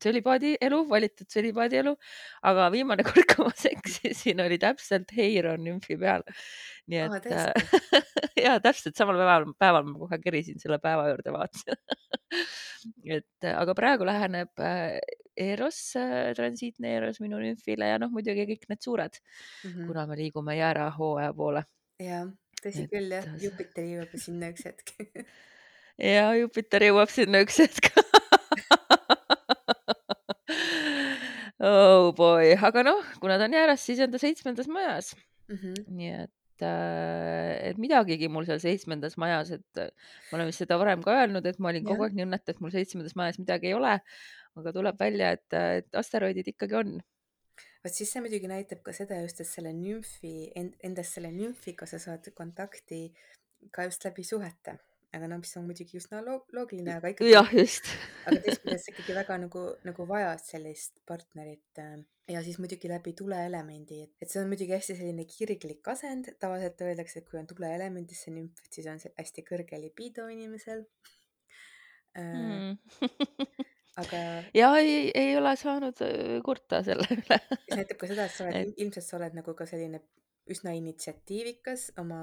tsölibaadi 0.00 0.54
elu, 0.64 0.80
valitud 0.88 1.28
tsölibaadi 1.28 1.80
elu, 1.82 1.94
aga 2.50 2.68
viimane 2.74 3.04
kord, 3.08 3.26
kui 3.30 3.46
ma 3.46 3.54
seksisin, 3.56 4.42
oli 4.44 4.58
täpselt 4.60 5.12
Heiron 5.16 5.62
nümfi 5.66 5.98
peal. 6.00 6.24
nii 6.90 7.02
et 7.04 7.28
oh, 7.30 7.98
ja 8.44 8.56
täpselt 8.62 8.98
samal 8.98 9.20
päeval, 9.20 9.50
päeval 9.60 9.86
ma 9.86 9.98
kohe 10.04 10.18
kerisin 10.24 10.58
selle 10.62 10.80
päeva 10.82 11.08
juurde, 11.10 11.34
vaatasin 11.34 11.76
et 13.18 13.50
aga 13.52 13.76
praegu 13.78 14.08
läheneb 14.08 14.64
Eros, 15.40 15.78
transiitne 16.36 16.96
Eros 16.98 17.20
minu 17.22 17.38
nümfile 17.40 17.92
ja 17.92 18.00
noh, 18.02 18.10
muidugi 18.12 18.48
kõik 18.48 18.66
need 18.72 18.82
suured 18.84 19.20
mm, 19.20 19.70
-hmm. 19.70 19.86
kuna 19.86 20.06
me 20.10 20.18
liigume 20.18 20.56
jäärahooaja 20.58 21.36
poole. 21.36 21.64
jah, 22.02 22.26
tõsi 22.62 22.86
et... 22.86 22.90
küll 22.92 23.14
jah, 23.14 23.30
Jupiter 23.40 23.86
jõuab 23.86 24.18
sinna 24.26 24.50
üks 24.54 24.66
hetk 24.68 24.94
ja 26.00 26.30
Jupiter 26.40 26.88
jõuab 26.88 27.12
sinna 27.12 27.44
üks 27.44 27.60
hetk 27.62 27.92
oh 31.60 32.10
boy, 32.16 32.54
aga 32.56 32.84
noh, 32.86 33.06
kuna 33.22 33.38
ta 33.38 33.48
on 33.48 33.56
jääras, 33.56 33.84
siis 33.84 34.00
on 34.04 34.12
ta 34.12 34.20
seitsmendas 34.20 34.68
majas 34.72 35.14
mm. 35.48 35.56
-hmm. 35.56 35.84
nii 36.00 36.12
et, 36.24 36.64
äh, 36.64 37.52
et 37.70 37.78
midagigi 37.78 38.28
mul 38.28 38.48
seal 38.48 38.62
seitsmendas 38.62 39.16
majas, 39.20 39.52
et 39.58 39.82
äh, 39.84 39.92
ma 40.30 40.38
olen 40.38 40.50
vist 40.50 40.64
seda 40.64 40.78
varem 40.80 41.02
ka 41.04 41.14
öelnud, 41.20 41.46
et 41.46 41.58
ma 41.58 41.72
olin 41.72 41.84
kogu 41.84 42.06
aeg 42.06 42.16
nii 42.16 42.26
õnnetu, 42.28 42.54
et 42.54 42.60
mul 42.60 42.74
seitsmendas 42.74 43.16
majas 43.16 43.38
midagi 43.38 43.72
ei 43.72 43.78
ole. 43.78 44.00
aga 44.58 44.72
tuleb 44.74 44.96
välja, 44.98 45.30
et, 45.30 45.54
et 45.54 45.94
asteroidid 45.94 46.48
ikkagi 46.50 46.74
on 46.74 46.96
vot 47.84 47.94
siis 47.94 48.10
see 48.12 48.20
muidugi 48.20 48.48
näitab 48.50 48.82
ka 48.82 48.92
seda 48.92 49.20
just, 49.22 49.40
et 49.40 49.48
selle 49.48 49.72
nümfi, 49.72 50.50
endast 50.56 51.16
selle 51.16 51.30
nümfiga 51.32 51.86
sa 51.86 52.00
saad 52.02 52.26
kontakti 52.34 53.12
ka 53.70 53.86
just 53.86 54.04
läbi 54.04 54.24
suhete 54.24 54.74
aga 55.16 55.28
no 55.30 55.40
mis 55.40 55.52
on 55.58 55.66
muidugi 55.66 55.98
üsna 55.98 56.20
loogiline, 56.22 56.94
aga 56.98 57.10
ikkagi. 57.12 57.32
jah, 57.32 57.50
just 57.54 57.88
aga 58.28 58.38
teist 58.44 58.62
küljest 58.64 58.90
ikkagi 58.92 59.16
väga 59.16 59.38
nagu, 59.42 59.62
nagu 59.86 60.06
vajad 60.06 60.42
sellist 60.44 61.00
partnerit 61.08 61.80
äh, 61.82 61.96
ja 62.30 62.42
siis 62.46 62.60
muidugi 62.62 62.90
läbi 62.90 63.14
tuleelemendi, 63.18 64.02
et, 64.06 64.28
see 64.30 64.42
on 64.42 64.50
muidugi 64.52 64.76
hästi 64.76 64.98
selline 65.00 65.26
kirglik 65.30 65.88
asend, 65.90 66.30
tavaliselt 66.42 66.84
öeldakse, 66.86 67.22
et 67.22 67.30
kui 67.30 67.40
on 67.40 67.48
tuleelemendis 67.50 68.22
see 68.26 68.36
nümf, 68.36 68.62
et 68.64 68.78
siis 68.78 68.86
on 68.92 69.02
see 69.02 69.10
hästi 69.16 69.46
kõrge 69.48 69.82
libido 69.82 70.28
inimesel 70.30 70.84
mm. 72.14 72.78
aga. 74.04 74.22
ja 74.60 74.70
ei, 74.78 75.10
ei 75.10 75.34
ole 75.40 75.56
saanud 75.58 76.06
äh, 76.06 76.38
kurta 76.46 76.84
selle 76.86 77.08
üle 77.18 77.42
see 77.50 77.82
näitab 77.82 77.98
ka 77.98 78.12
seda, 78.14 78.30
et 78.30 78.38
sa 78.38 78.46
oled 78.46 78.62
et..., 78.62 78.72
ilmselt 78.86 79.08
sa 79.08 79.18
oled 79.18 79.42
nagu 79.42 79.58
ka 79.58 79.66
selline 79.66 80.04
üsna 80.50 80.72
initsiatiivikas 80.78 81.90
oma 81.98 82.22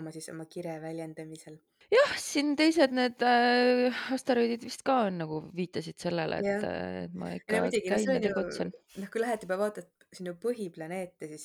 oma 0.00 0.12
siis 0.14 0.28
oma 0.32 0.46
kire 0.50 0.76
väljendamisel. 0.82 1.58
Jah, 1.94 2.12
siin 2.22 2.54
teised 2.58 2.94
need 2.96 3.22
äh, 3.26 4.02
asteroidid 4.14 4.64
vist 4.66 4.84
ka 4.86 5.00
on 5.08 5.20
nagu 5.24 5.40
viitasid 5.56 5.98
sellele, 6.00 6.40
et, 6.40 6.66
äh, 6.66 7.04
et 7.04 7.14
ma 7.14 7.32
ja 7.32 7.38
no 7.38 7.40
ikka 7.42 7.62
muidugi, 7.64 7.90
no 7.90 7.98
see 7.98 8.06
käin 8.06 8.14
ja 8.14 8.24
tegutsen. 8.28 8.74
noh, 9.02 9.08
kui 9.12 9.22
lähed 9.22 9.46
juba 9.46 9.58
vaatad 9.60 9.88
sinu 10.14 10.34
põhiplaneete, 10.42 11.30
siis 11.30 11.44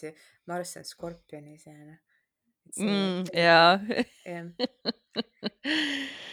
Marss 0.49 0.77
on 0.79 0.86
Skorpionis 0.88 1.65
ja 1.67 1.75
noh, 1.77 1.99
mm,. 2.77 3.19
jaa 3.34 3.71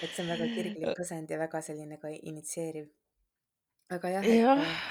et 0.02 0.10
see 0.10 0.22
on 0.24 0.32
väga 0.32 0.46
kirglik 0.54 1.02
asend 1.04 1.32
ja 1.32 1.38
väga 1.40 1.62
selline 1.64 1.96
ka 2.02 2.12
initsieeriv. 2.12 2.86
aga 3.92 4.06
jah, 4.18 4.24
jah, 4.28 4.64
äh, 4.64 4.82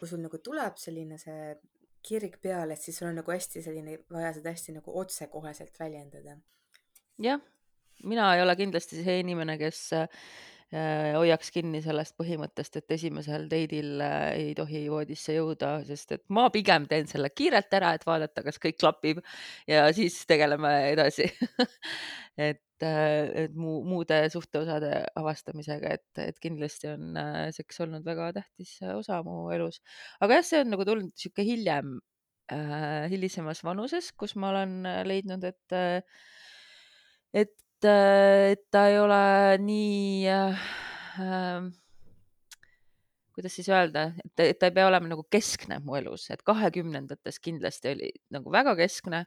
kui 0.00 0.10
sul 0.10 0.22
nagu 0.24 0.38
tuleb 0.44 0.74
selline 0.80 1.16
see 1.20 1.54
kirg 2.02 2.40
peale, 2.42 2.74
et 2.74 2.82
siis 2.82 2.96
sul 2.98 3.08
on 3.12 3.20
nagu 3.20 3.30
hästi 3.30 3.62
selline 3.62 4.00
vaja 4.10 4.32
seda 4.34 4.50
hästi 4.50 4.76
nagu 4.80 4.98
otsekoheselt 5.00 5.78
väljendada. 5.78 6.36
jah, 7.22 7.40
mina 8.08 8.32
ei 8.36 8.42
ole 8.44 8.54
kindlasti 8.58 9.02
see 9.02 9.20
inimene, 9.22 9.56
kes 9.60 9.80
äh, 9.96 10.08
hoiaks 11.16 11.52
kinni 11.54 11.82
sellest 11.84 12.16
põhimõttest, 12.20 12.80
et 12.80 12.96
esimesel 12.96 13.46
date'il 13.50 14.02
äh, 14.04 14.26
ei 14.38 14.50
tohi 14.58 14.84
voodisse 14.92 15.36
jõuda, 15.36 15.74
sest 15.88 16.16
et 16.16 16.24
ma 16.32 16.48
pigem 16.54 16.86
teen 16.90 17.08
selle 17.10 17.32
kiirelt 17.34 17.72
ära, 17.78 17.94
et 17.96 18.06
vaadata, 18.08 18.44
kas 18.46 18.60
kõik 18.62 18.80
klapib 18.80 19.22
ja 19.70 19.86
siis 19.96 20.20
tegeleme 20.28 20.72
edasi 20.92 21.28
et, 22.50 22.64
äh, 22.84 23.44
et 23.44 23.58
muu, 23.58 23.82
muude 23.88 24.22
suhteosade 24.32 24.94
avastamisega, 25.20 25.96
et, 25.98 26.24
et 26.30 26.40
kindlasti 26.42 26.92
on 26.94 27.20
seks 27.54 27.84
olnud 27.86 28.06
väga 28.06 28.32
tähtis 28.40 28.78
osa 28.94 29.22
mu 29.26 29.44
elus. 29.54 29.82
aga 30.20 30.40
jah, 30.40 30.48
see 30.48 30.64
on 30.64 30.74
nagu 30.74 30.88
tulnud 30.88 31.14
sihuke 31.18 31.46
hiljem 31.46 31.98
äh,, 32.52 33.08
hilisemas 33.12 33.62
vanuses, 33.66 34.12
kus 34.16 34.36
ma 34.40 34.54
olen 34.54 34.80
leidnud, 35.08 35.44
et 35.52 35.76
äh, 35.76 36.22
et, 37.32 37.52
et 37.88 38.64
ta 38.72 38.86
ei 38.90 38.98
ole 39.00 39.22
nii 39.62 40.28
äh, 40.30 40.66
äh, 41.22 41.70
kuidas 43.34 43.54
siis 43.56 43.68
öelda, 43.72 44.10
et, 44.24 44.32
et 44.44 44.58
ta 44.60 44.68
ei 44.68 44.74
pea 44.76 44.86
olema 44.88 45.08
nagu 45.10 45.24
keskne 45.32 45.78
mu 45.84 45.96
elus, 45.98 46.28
et 46.34 46.42
kahekümnendates 46.46 47.40
kindlasti 47.42 47.92
oli 47.94 48.10
nagu 48.34 48.52
väga 48.52 48.74
keskne, 48.78 49.24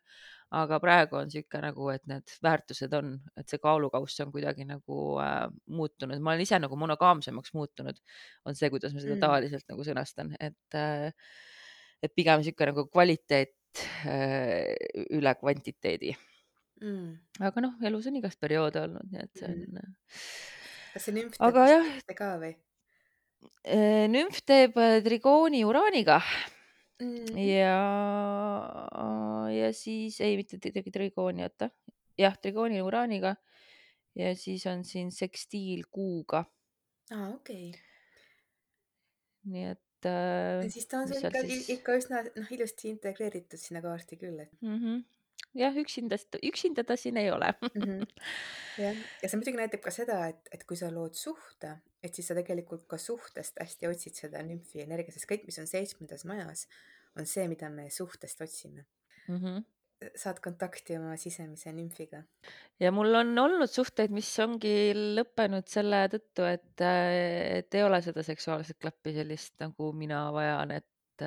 aga 0.55 0.79
praegu 0.81 1.17
on 1.19 1.31
sihuke 1.33 1.59
nagu, 1.63 1.89
et 1.93 2.05
need 2.09 2.35
väärtused 2.45 2.93
on, 2.97 3.15
et 3.39 3.49
see 3.49 3.61
kaalukauss 3.63 4.21
on 4.23 4.31
kuidagi 4.33 4.67
nagu 4.69 4.99
äh, 5.23 5.47
muutunud, 5.73 6.21
ma 6.21 6.35
olen 6.35 6.45
ise 6.45 6.59
nagu 6.61 6.77
monogaamsemaks 6.79 7.55
muutunud, 7.57 7.99
on 8.45 8.57
see, 8.57 8.69
kuidas 8.73 8.93
ma 8.93 9.01
seda 9.01 9.17
mm. 9.17 9.25
tavaliselt 9.25 9.67
nagu 9.73 9.89
sõnastan, 9.89 10.35
et 10.39 10.79
äh,, 10.79 11.09
et 12.03 12.13
pigem 12.13 12.45
sihuke 12.45 12.69
nagu 12.69 12.85
kvaliteet 12.91 13.83
äh, 14.05 14.75
üle 15.17 15.33
kvantiteedi 15.41 16.13
mm.. 16.81 17.41
aga 17.47 17.63
noh, 17.63 17.75
elus 17.87 18.09
on 18.09 18.19
igast 18.19 18.39
perioode 18.41 18.81
olnud, 18.83 19.07
nii 19.11 19.23
et 19.23 19.39
see 19.39 19.49
on 19.49 19.61
mm.. 19.61 19.95
kas 20.95 21.07
see 21.07 21.15
nümf 21.15 21.39
aga 21.43 21.69
jah, 21.71 21.89
ka 22.17 22.33
või? 22.41 22.53
nümf 24.11 24.41
teeb 24.47 24.77
äh, 24.81 24.99
trigooni 25.05 25.63
uraaniga 25.67 26.19
mm.. 27.01 27.37
ja, 27.39 27.79
ja 29.53 29.71
siis 29.75 30.19
ei, 30.25 30.37
mitte 30.39 30.59
tegi 30.61 30.93
trigooni, 30.93 31.45
oota, 31.47 31.71
jah, 32.19 32.37
trigooni 32.41 32.81
uraaniga 32.85 33.35
ja 34.15 34.35
siis 34.39 34.65
on 34.71 34.85
siin 34.87 35.11
sekstiil 35.11 35.85
kuuga. 35.91 36.45
aa, 37.11 37.31
okei 37.33 37.69
okay.. 37.71 37.83
nii 39.51 39.67
et 39.73 40.09
äh,. 40.09 40.63
siis 40.71 40.87
ta 40.91 41.03
on 41.03 41.11
sul 41.11 41.19
ikka 41.21 41.43
ikka 41.79 41.99
üsna 41.99 42.23
noh, 42.27 42.55
ilusti 42.55 42.89
integreeritud 42.93 43.61
sinna 43.61 43.83
kaarti 43.85 44.19
küll, 44.21 44.39
et 44.45 44.53
mm. 44.61 44.79
-hmm 44.79 45.03
jah, 45.55 45.77
üksinda, 45.81 46.19
üksinda 46.43 46.83
ta 46.87 46.97
siin 46.99 47.17
ei 47.21 47.31
ole 47.31 47.53
mm. 47.61 47.83
-hmm. 47.83 48.07
jah, 48.85 49.03
ja 49.21 49.29
see 49.29 49.39
muidugi 49.39 49.61
näitab 49.61 49.83
ka 49.85 49.93
seda, 49.93 50.19
et, 50.31 50.49
et 50.51 50.65
kui 50.67 50.77
sa 50.79 50.91
lood 50.93 51.15
suhte, 51.19 51.77
et 52.03 52.15
siis 52.15 52.27
sa 52.31 52.37
tegelikult 52.37 52.87
ka 52.91 52.99
suhtest 53.01 53.61
hästi 53.61 53.91
otsid 53.91 54.19
seda 54.25 54.43
nümfi 54.43 54.83
energia, 54.85 55.15
sest 55.15 55.29
kõik, 55.31 55.47
mis 55.47 55.59
on 55.61 55.69
seitsmendas 55.69 56.25
majas, 56.29 56.67
on 57.15 57.25
see, 57.29 57.47
mida 57.51 57.69
me 57.69 57.89
suhtest 57.89 58.41
otsime 58.41 58.85
mm. 59.27 59.39
-hmm 59.39 59.63
saad 60.19 60.41
kontakti 60.43 60.97
oma 60.97 61.15
sisemise 61.17 61.71
nümfiga. 61.73 62.23
ja 62.79 62.91
mul 62.91 63.15
on 63.15 63.37
olnud 63.39 63.71
suhteid, 63.71 64.11
mis 64.11 64.27
ongi 64.43 64.91
lõppenud 64.93 65.67
selle 65.71 66.01
tõttu, 66.11 66.43
et, 66.49 66.83
et 66.83 67.77
ei 67.79 67.83
ole 67.83 68.01
seda 68.03 68.23
seksuaalset 68.23 68.77
klappi 68.81 69.15
sellist, 69.15 69.55
nagu 69.63 69.91
mina 69.95 70.27
vajan, 70.35 70.75
et 70.75 71.23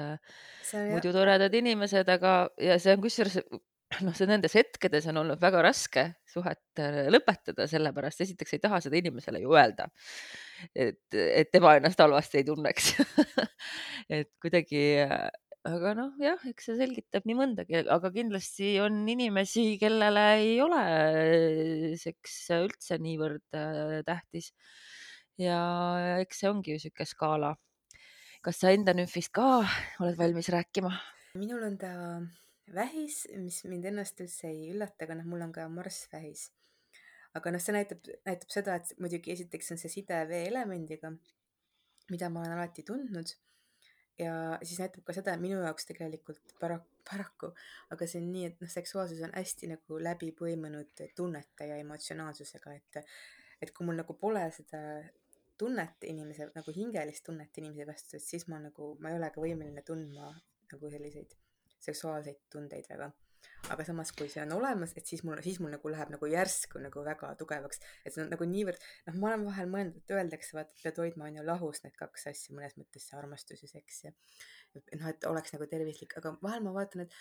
see 0.69 0.85
muidu 0.93 1.15
toredad 1.17 1.55
inimesed, 1.55 2.09
aga, 2.13 2.35
ja 2.61 2.77
see 2.83 2.95
on 2.97 3.03
kusjuures 3.05 3.41
noh, 4.05 4.15
see 4.17 4.29
nendes 4.29 4.55
hetkedes 4.59 5.07
on 5.11 5.23
olnud 5.23 5.41
väga 5.41 5.63
raske 5.65 6.05
suhet 6.29 6.81
äh, 6.83 7.07
lõpetada, 7.13 7.67
sellepärast 7.71 8.23
esiteks 8.25 8.57
ei 8.57 8.63
taha 8.63 8.81
seda 8.85 8.99
inimesele 9.01 9.41
ju 9.43 9.55
öelda, 9.57 9.89
et, 10.75 11.01
et 11.15 11.51
tema 11.53 11.77
ennast 11.79 12.01
halvasti 12.03 12.43
ei 12.43 12.49
tunneks 12.49 12.91
et 14.19 14.31
kuidagi, 14.43 14.83
äh, 15.07 15.29
aga 15.69 15.95
noh, 15.97 16.11
jah, 16.21 16.43
eks 16.51 16.69
see 16.69 16.77
selgitab 16.81 17.29
nii 17.29 17.39
mõndagi, 17.39 17.81
aga 17.97 18.11
kindlasti 18.15 18.75
on 18.85 19.01
inimesi, 19.09 19.71
kellele 19.81 20.27
ei 20.43 20.59
ole 20.65 20.83
seks 22.01 22.37
üldse 22.59 23.01
niivõrd 23.03 23.57
äh, 23.57 24.01
tähtis. 24.09 24.53
ja 25.41 25.63
eks 26.21 26.43
see 26.43 26.51
ongi 26.51 26.77
ju 26.77 26.83
sihuke 26.85 27.09
skaala. 27.09 27.55
kas 28.45 28.61
sa 28.61 28.71
enda 28.71 28.93
nümfist 28.95 29.33
ka 29.33 29.63
oled 30.05 30.21
valmis 30.21 30.53
rääkima? 30.53 30.93
minul 31.39 31.65
on 31.65 31.81
ta 31.81 31.95
vähis, 32.75 33.23
mis 33.41 33.63
mind 33.69 33.89
ennast 33.91 34.21
üldse 34.23 34.49
ei 34.51 34.69
üllata, 34.73 35.07
aga 35.07 35.19
noh, 35.19 35.27
mul 35.29 35.45
on 35.47 35.53
ka 35.55 35.67
Marss 35.73 36.09
vähis. 36.13 36.49
aga 37.39 37.53
noh, 37.55 37.63
see 37.63 37.75
näitab, 37.77 38.07
näitab 38.27 38.51
seda, 38.51 38.79
et 38.81 38.95
muidugi 39.03 39.31
esiteks 39.35 39.75
on 39.75 39.79
see 39.79 39.93
side 39.93 40.17
veeelemendiga, 40.31 41.13
mida 42.11 42.31
ma 42.33 42.43
olen 42.43 42.57
alati 42.57 42.83
tundnud. 42.89 43.35
ja 44.19 44.33
siis 44.67 44.81
näitab 44.83 45.05
ka 45.07 45.15
seda, 45.15 45.37
minu 45.39 45.61
jaoks 45.63 45.87
tegelikult 45.87 46.55
para-, 46.61 46.81
paraku, 47.11 47.53
aga 47.95 48.09
see 48.11 48.23
on 48.23 48.31
nii, 48.33 48.47
et 48.51 48.63
noh, 48.65 48.71
seksuaalsus 48.73 49.23
on 49.29 49.35
hästi 49.37 49.71
nagu 49.75 50.01
läbi 50.03 50.33
põimunud 50.41 51.05
tunnete 51.17 51.71
ja 51.71 51.79
emotsionaalsusega, 51.85 52.75
et 52.75 53.03
et 53.63 53.73
kui 53.75 53.87
mul 53.87 53.99
nagu 53.99 54.15
pole 54.15 54.45
seda 54.55 54.81
tunnet 55.59 56.05
inimese, 56.07 56.47
nagu 56.55 56.75
hingelist 56.75 57.25
tunnet 57.27 57.59
inimese 57.59 57.87
vastu, 57.87 58.17
et 58.17 58.23
siis 58.23 58.47
ma 58.51 58.61
nagu, 58.63 58.95
ma 59.03 59.11
ei 59.11 59.19
ole 59.19 59.31
ka 59.35 59.43
võimeline 59.43 59.83
tundma 59.87 60.31
nagu 60.71 60.91
selliseid 60.93 61.35
seksuaalseid 61.85 62.45
tundeid 62.53 62.87
väga. 62.91 63.11
aga 63.71 63.85
samas, 63.87 64.11
kui 64.17 64.29
see 64.31 64.41
on 64.43 64.53
olemas, 64.55 64.93
et 64.99 65.07
siis 65.07 65.23
mul, 65.27 65.39
siis 65.43 65.59
mul 65.63 65.71
nagu 65.75 65.91
läheb 65.91 66.11
nagu 66.15 66.27
järsku 66.31 66.81
nagu 66.83 67.03
väga 67.07 67.33
tugevaks, 67.39 67.81
et 68.07 68.15
see 68.15 68.23
on 68.23 68.31
nagu 68.33 68.47
niivõrd, 68.51 68.83
noh, 69.09 69.19
ma 69.23 69.33
olen 69.33 69.45
vahel 69.47 69.71
mõelnud, 69.73 69.99
et 69.99 70.15
öeldakse, 70.15 70.55
vaata, 70.57 70.75
pead 70.83 71.01
hoidma 71.03 71.27
on 71.27 71.41
ju 71.41 71.45
lahus 71.47 71.83
need 71.85 71.97
kaks 71.99 72.29
asja 72.33 72.55
mõnes 72.57 72.79
mõttes, 72.79 73.07
see 73.07 73.19
armastus 73.19 73.63
ja 73.63 73.71
seks 73.71 74.01
ja 74.07 74.15
noh, 74.15 75.11
et 75.11 75.27
oleks 75.31 75.55
nagu 75.55 75.69
tervislik, 75.71 76.17
aga 76.21 76.35
vahel 76.43 76.65
ma 76.67 76.75
vaatan, 76.77 77.07
et 77.07 77.19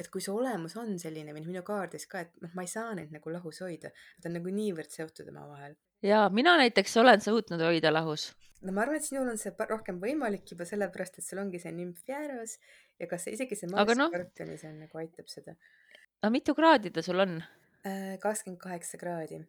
et 0.00 0.08
kui 0.08 0.22
see 0.24 0.32
olemus 0.32 0.76
on 0.80 0.94
selline 1.00 1.34
või 1.36 1.44
minu 1.44 1.62
kaardis 1.66 2.06
ka, 2.10 2.24
et 2.24 2.36
noh, 2.40 2.52
ma 2.56 2.64
ei 2.64 2.70
saa 2.72 2.94
neid 2.96 3.12
nagu 3.12 3.32
lahus 3.34 3.60
hoida, 3.64 3.90
nad 4.18 4.30
on 4.30 4.38
nagu 4.38 4.52
niivõrd 4.56 4.94
seotud 4.94 5.28
omavahel. 5.32 5.76
Ja 6.02 6.28
mina 6.32 6.56
näiteks 6.60 6.96
olen 6.96 7.20
suutnud 7.20 7.60
hoida 7.60 7.92
lahus 7.92 8.30
no 8.62 8.72
ma 8.72 8.84
arvan, 8.84 9.00
et 9.00 9.06
sinul 9.06 9.28
on 9.32 9.38
see 9.40 9.52
rohkem 9.68 10.00
võimalik 10.02 10.48
juba 10.52 10.66
sellepärast, 10.68 11.20
et 11.20 11.26
sul 11.26 11.40
ongi 11.42 11.60
see 11.62 11.72
nümf 11.74 12.02
jääras 12.08 12.58
ja 13.00 13.08
kas 13.10 13.26
isegi 13.32 13.56
see 13.58 13.70
Marss 13.72 13.96
no, 13.98 14.10
Skorpionis 14.12 14.66
on 14.68 14.76
nagu 14.84 15.00
aitab 15.00 15.30
seda. 15.32 15.56
aga 16.20 16.32
mitu 16.34 16.54
kraadi 16.56 16.92
ta 16.94 17.04
sul 17.04 17.22
on? 17.24 17.38
Äh, 17.86 18.18
kakskümmend 18.20 18.60
kaheksa 18.60 19.00
kraadi. 19.00 19.40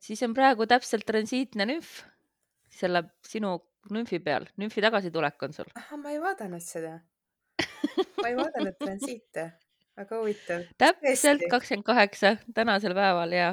siis 0.00 0.22
on 0.24 0.34
praegu 0.34 0.66
täpselt 0.66 1.06
transiitne 1.08 1.68
nümf 1.68 2.00
selle 2.72 3.04
sinu 3.26 3.58
nümfi 3.92 4.20
peal, 4.22 4.46
nümfi 4.60 4.80
tagasitulek 4.84 5.42
on 5.42 5.52
sul. 5.52 5.72
ahah, 5.74 5.98
ma 5.98 6.14
ei 6.14 6.20
vaadanud 6.22 6.64
seda. 6.64 7.00
ma 8.22 8.30
ei 8.30 8.38
vaadanud 8.38 8.78
transiite, 8.78 9.50
väga 9.98 10.20
huvitav. 10.20 10.64
täpselt 10.78 11.44
kakskümmend 11.50 11.86
kaheksa 11.86 12.36
tänasel 12.54 12.96
päeval 12.96 13.36
ja 13.36 13.50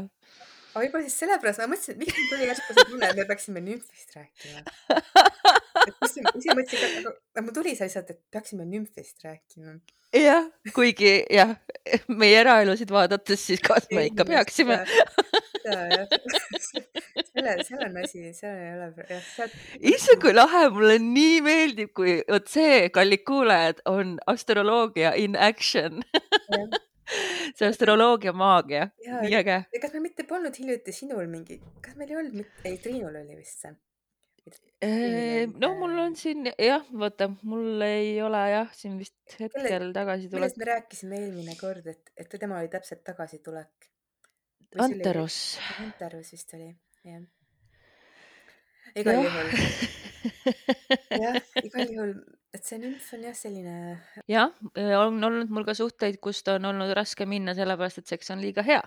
aga 0.73 0.84
võib-olla 0.84 1.05
siis 1.08 1.19
sellepärast, 1.23 1.62
ma 1.62 1.69
mõtlesin, 1.71 1.95
et 1.95 2.01
miks 2.03 2.17
mul 2.17 2.27
tuli 2.32 2.49
järsku 2.49 2.75
see 2.75 2.88
tunne, 2.91 3.10
et 3.10 3.19
me 3.19 3.25
peaksime 3.29 3.63
nümfist 3.65 4.17
rääkima. 4.17 4.63
ise 6.05 6.55
mõtlesin 6.58 7.05
ka, 7.05 7.13
aga 7.36 7.45
mul 7.45 7.55
tuli 7.55 7.75
see 7.77 7.89
lihtsalt, 7.89 8.12
et 8.13 8.21
peaksime 8.34 8.67
nümfist 8.69 9.25
rääkima. 9.25 9.77
jah, 10.15 10.49
kuigi 10.75 11.13
jah, 11.34 11.55
meie 12.21 12.39
eraelusid 12.43 12.93
vaadates, 12.93 13.45
siis 13.51 13.63
kas 13.65 13.89
me 13.93 14.08
ikka 14.10 14.27
peaksime. 14.29 14.82
jaa, 15.65 15.86
jah. 15.95 16.08
selle, 17.29 17.55
seal 17.65 17.86
on 17.88 17.97
asi, 18.03 18.25
seal 18.38 18.58
ei 18.58 18.73
ole, 18.75 18.91
jah, 19.10 19.23
sealt. 19.36 19.55
issand, 19.93 20.21
kui 20.23 20.36
lahe, 20.36 20.67
mulle 20.75 20.99
nii 21.03 21.39
meeldib, 21.45 21.93
kui 21.97 22.19
vot 22.29 22.51
see, 22.51 22.86
kallid 22.93 23.25
kuulajad, 23.27 23.82
on 23.89 24.17
astroloogia 24.29 25.15
in 25.17 25.39
action 25.39 26.03
see 27.58 27.67
astroloogia 27.67 28.34
maagia, 28.38 28.89
nii 29.06 29.36
äge. 29.41 29.60
kas 29.82 29.93
meil 29.95 30.06
mitte 30.06 30.26
polnud 30.30 30.56
hiljuti 30.60 30.95
sinul 30.95 31.30
mingi, 31.32 31.60
kas 31.84 31.98
meil 32.00 32.12
ei 32.13 32.19
olnud, 32.24 32.58
ei 32.69 32.78
Triinul 32.82 33.22
oli 33.22 33.38
vist 33.39 33.65
see? 33.65 33.76
no 35.60 35.74
mul 35.80 35.98
on 36.06 36.15
siin 36.15 36.52
jah, 36.52 36.86
vaata, 37.02 37.30
mul 37.41 37.82
ei 37.86 38.13
ole 38.24 38.43
jah, 38.54 38.69
siin 38.76 38.98
vist 39.02 39.39
hetkel 39.39 39.91
tagasitulek. 39.95 40.39
millest 40.39 40.62
me 40.62 40.69
rääkisime 40.72 41.19
eelmine 41.24 41.58
kord, 41.60 41.89
et, 41.91 42.13
et 42.17 42.39
tema 42.39 42.62
oli 42.62 42.72
täpselt 42.72 43.04
tagasitulek? 43.08 43.89
Anteros. 44.80 45.58
Anterus 45.82 46.32
vist 46.36 46.54
oli, 46.58 46.72
jah. 47.08 47.26
Igal 48.97 49.15
jah. 49.15 49.25
juhul, 49.25 49.49
jah, 51.23 51.38
igal 51.63 51.93
juhul, 51.93 52.13
et 52.56 52.65
see 52.65 52.80
nümf 52.82 53.08
on 53.15 53.25
jah 53.28 53.38
selline, 53.38 53.75
jah, 54.30 54.54
on 54.99 55.19
olnud 55.30 55.54
mul 55.54 55.67
ka 55.67 55.75
suhteid, 55.78 56.19
kust 56.23 56.49
on 56.54 56.69
olnud 56.71 56.93
raske 56.97 57.28
minna, 57.30 57.56
sellepärast 57.58 58.02
et 58.02 58.13
seks 58.15 58.34
on 58.36 58.43
liiga 58.43 58.65
hea. 58.65 58.82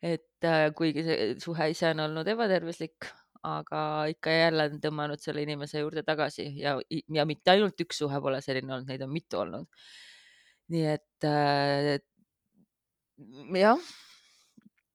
et 0.00 0.48
äh, 0.48 0.70
kuigi 0.76 1.04
see 1.04 1.32
suhe 1.42 1.70
ise 1.74 1.90
on 1.92 2.06
olnud 2.06 2.28
ebatervislik, 2.32 3.10
aga 3.46 3.82
ikka 4.12 4.32
ja 4.32 4.44
jälle 4.46 4.68
on 4.70 4.80
tõmmanud 4.80 5.20
selle 5.20 5.44
inimese 5.44 5.80
juurde 5.80 6.04
tagasi 6.04 6.46
ja, 6.60 6.76
ja 6.88 7.26
mitte 7.28 7.54
ainult 7.54 7.80
üks 7.84 8.00
suhe 8.02 8.20
pole 8.20 8.40
selline 8.44 8.74
olnud, 8.74 8.88
neid 8.88 9.04
on 9.04 9.12
mitu 9.12 9.40
olnud. 9.40 9.68
nii 10.72 10.86
et 10.96 11.28
äh, 11.28 11.98
jah, 13.60 13.90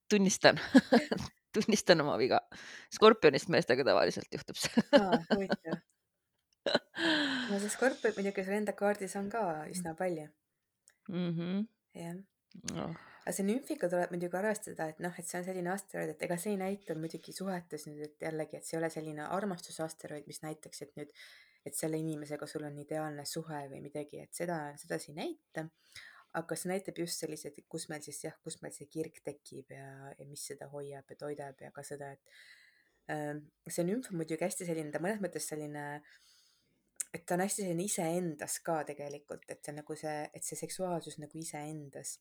tunnistan 0.09 0.61
tunnistan 1.55 2.03
oma 2.03 2.17
viga. 2.21 2.41
Skorpionist 2.93 3.51
meestega 3.53 3.87
tavaliselt 3.87 4.31
juhtub 4.35 4.59
see 4.59 4.85
huvitav. 5.31 5.81
no 7.49 7.59
see 7.61 7.71
skorpion 7.73 8.15
muidugi 8.17 8.45
sul 8.45 8.57
enda 8.57 8.75
kaardis 8.77 9.15
on 9.19 9.27
ka 9.33 9.41
üsna 9.71 9.95
palju, 9.97 10.27
mm. 11.09 11.33
-hmm. 11.35 11.65
jah. 12.01 12.15
Oh. 12.71 12.93
aga 13.25 13.33
see 13.35 13.45
nümfiga 13.47 13.89
tuleb 13.91 14.13
muidugi 14.15 14.37
arvestada, 14.39 14.87
et 14.93 15.01
noh, 15.03 15.15
et 15.19 15.27
see 15.27 15.39
on 15.41 15.47
selline 15.47 15.71
asteroid, 15.73 16.13
et 16.13 16.23
ega 16.27 16.37
see 16.41 16.53
ei 16.53 16.61
näita 16.61 16.95
muidugi 16.99 17.33
suhetes 17.35 17.87
nüüd, 17.89 18.03
et 18.07 18.27
jällegi, 18.27 18.57
et 18.59 18.67
see 18.67 18.77
ei 18.77 18.81
ole 18.81 18.89
selline 18.93 19.27
armastusasteroid, 19.37 20.27
mis 20.29 20.41
näitaks, 20.45 20.81
et 20.85 20.95
nüüd, 20.99 21.11
et 21.65 21.77
selle 21.77 21.99
inimesega 21.99 22.47
sul 22.47 22.67
on 22.67 22.77
ideaalne 22.79 23.25
suhe 23.25 23.65
või 23.71 23.81
midagi, 23.87 24.21
et 24.23 24.33
seda, 24.37 24.59
seda 24.81 25.01
see 25.01 25.13
ei 25.15 25.19
näita. 25.23 25.67
Aga 26.39 26.57
see 26.59 26.71
näitab 26.71 26.99
just 26.99 27.23
selliseid, 27.23 27.57
kus 27.71 27.87
meil 27.91 28.03
siis 28.05 28.21
jah, 28.25 28.35
kus 28.43 28.59
meil 28.63 28.75
see 28.75 28.89
kirg 28.91 29.21
tekib 29.25 29.73
ja, 29.75 29.87
ja 30.17 30.27
mis 30.29 30.45
seda 30.51 30.69
hoiab 30.71 31.11
ja 31.11 31.19
toidab 31.19 31.61
ja 31.63 31.71
ka 31.75 31.83
seda, 31.87 32.11
et 32.15 33.13
äh, 33.13 33.33
see 33.71 33.87
nümf 33.87 34.11
on 34.11 34.21
muidugi 34.21 34.43
hästi 34.43 34.67
selline, 34.67 34.93
ta 34.93 35.03
mõnes 35.03 35.21
mõttes 35.23 35.47
selline 35.51 35.85
et 37.15 37.23
ta 37.23 37.37
on 37.37 37.45
hästi 37.45 37.63
selline 37.63 37.87
iseendas 37.87 38.59
ka 38.65 38.81
tegelikult, 38.87 39.47
et 39.49 39.63
see 39.63 39.75
nagu 39.75 39.99
see, 39.99 40.15
et 40.35 40.43
see 40.43 40.59
seksuaalsus 40.59 41.19
nagu 41.23 41.39
iseendas 41.39 42.17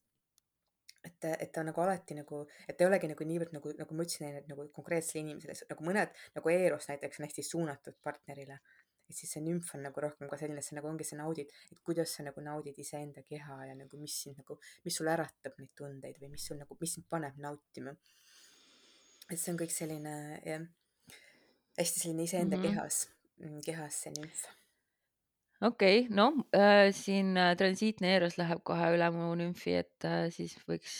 et, 1.04 1.26
et 1.38 1.52
ta 1.52 1.64
nagu 1.66 1.82
alati 1.84 2.16
nagu, 2.16 2.42
et 2.68 2.76
ta 2.76 2.84
ei 2.84 2.88
olegi 2.88 3.10
nagu 3.10 3.26
niivõrd 3.28 3.54
nagu, 3.56 3.72
nagu 3.80 3.96
ma 3.96 4.06
ütlesin, 4.06 4.38
et 4.40 4.48
nagu 4.50 4.66
konkreetsele 4.76 5.22
inimesele, 5.24 5.56
nagu 5.70 5.86
mõned 5.86 6.14
nagu 6.36 6.52
Eros 6.54 6.88
näiteks 6.90 7.20
on 7.20 7.26
hästi 7.28 7.44
suunatud 7.50 7.98
partnerile. 8.04 8.58
Et 9.14 9.20
siis 9.22 9.36
see 9.36 9.42
nümf 9.44 9.70
on 9.78 9.84
nagu 9.86 10.02
rohkem 10.02 10.30
ka 10.30 10.38
selline, 10.40 10.58
et 10.58 10.66
see 10.66 10.74
nagu 10.74 10.90
ongi, 10.90 11.06
sa 11.06 11.18
naudid, 11.20 11.52
et 11.70 11.82
kuidas 11.86 12.16
sa 12.16 12.26
nagu 12.26 12.42
naudid 12.42 12.78
iseenda 12.82 13.22
keha 13.28 13.60
ja 13.68 13.76
nagu 13.78 14.00
mis 14.00 14.16
sind 14.24 14.40
nagu, 14.42 14.58
mis 14.86 14.98
sul 14.98 15.10
äratab 15.12 15.54
neid 15.62 15.70
tundeid 15.78 16.18
või 16.22 16.32
mis 16.34 16.48
sul 16.50 16.58
nagu, 16.58 16.76
mis 16.80 16.96
sind 16.98 17.06
paneb 17.10 17.38
nautima. 17.46 17.94
et 19.30 19.38
see 19.38 19.54
on 19.54 19.60
kõik 19.62 19.72
selline 19.72 20.16
jah, 20.44 20.66
hästi 21.78 22.02
selline 22.02 22.26
iseenda 22.26 22.58
mm 22.58 22.64
-hmm. 22.64 22.74
kehas, 22.74 23.08
kehas 23.64 24.02
see 24.02 24.12
nümf 24.18 24.44
okei 25.62 26.00
okay,, 26.00 26.10
no 26.10 26.26
äh, 26.58 26.90
siin 26.92 27.36
äh, 27.40 27.54
transiitne 27.56 28.16
Eros 28.16 28.36
läheb 28.40 28.60
kohe 28.68 28.90
üle 28.96 29.08
mu 29.14 29.30
nümfi, 29.38 29.78
et 29.80 30.04
äh, 30.04 30.26
siis 30.34 30.58
võiks, 30.68 30.94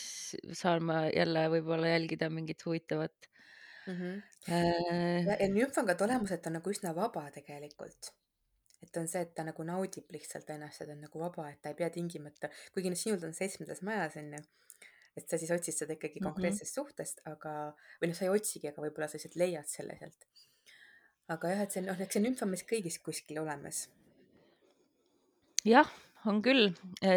saan 0.53 0.87
ma 0.89 1.05
jälle 1.11 1.47
võib-olla 1.53 1.91
jälgida 1.93 2.31
mingit 2.33 2.65
huvitavat 2.65 3.29
mm. 3.87 3.95
-hmm. 3.95 4.21
Äh, 4.49 5.25
ja, 5.27 5.37
ja 5.39 5.47
nümf 5.49 5.77
on 5.77 5.87
ka 5.87 5.95
see 5.97 6.05
olemus, 6.07 6.31
et 6.31 6.41
ta 6.41 6.49
on 6.51 6.57
nagu 6.59 6.69
üsna 6.71 6.93
vaba 6.95 7.25
tegelikult. 7.31 8.11
et 8.85 8.97
on 8.97 9.07
see, 9.07 9.21
et 9.21 9.31
ta 9.35 9.43
nagu 9.43 9.63
naudib 9.65 10.11
lihtsalt 10.13 10.49
ennast 10.53 10.81
ja 10.81 10.85
ta 10.85 10.93
on 10.93 11.01
nagu 11.01 11.19
vaba, 11.19 11.47
et 11.49 11.61
ta 11.61 11.69
ei 11.69 11.75
pea 11.79 11.89
tingimata, 11.89 12.49
kuigi 12.73 12.89
noh, 12.93 12.97
sinul 12.99 13.19
ta 13.19 13.25
on 13.27 13.33
seitsmendas 13.33 13.81
majas 13.81 14.15
onju, 14.21 14.41
et 15.17 15.29
sa 15.29 15.37
siis 15.41 15.51
otsid 15.51 15.73
seda 15.73 15.93
ikkagi 15.95 16.19
Mhm. 16.19 16.27
konkreetsest 16.27 16.75
suhtest, 16.75 17.21
aga, 17.25 17.73
või 18.01 18.07
noh, 18.11 18.15
sa 18.15 18.25
ei 18.25 18.29
otsigi, 18.35 18.67
aga 18.67 18.81
võib-olla 18.83 19.07
sa 19.07 19.17
lihtsalt 19.17 19.35
leiad 19.41 19.65
selle 19.67 19.97
sealt. 19.99 20.25
aga 21.27 21.49
jah, 21.49 21.61
et 21.63 21.71
see 21.71 21.81
noh, 21.81 21.99
eks 21.99 22.13
see 22.13 22.21
nümf 22.21 22.41
on 22.43 22.49
meis 22.49 22.63
kõigis 22.63 22.99
kuskil 23.01 23.39
olemas 23.41 23.87
jah, 25.65 25.89
on 26.25 26.41
küll. 26.45 26.69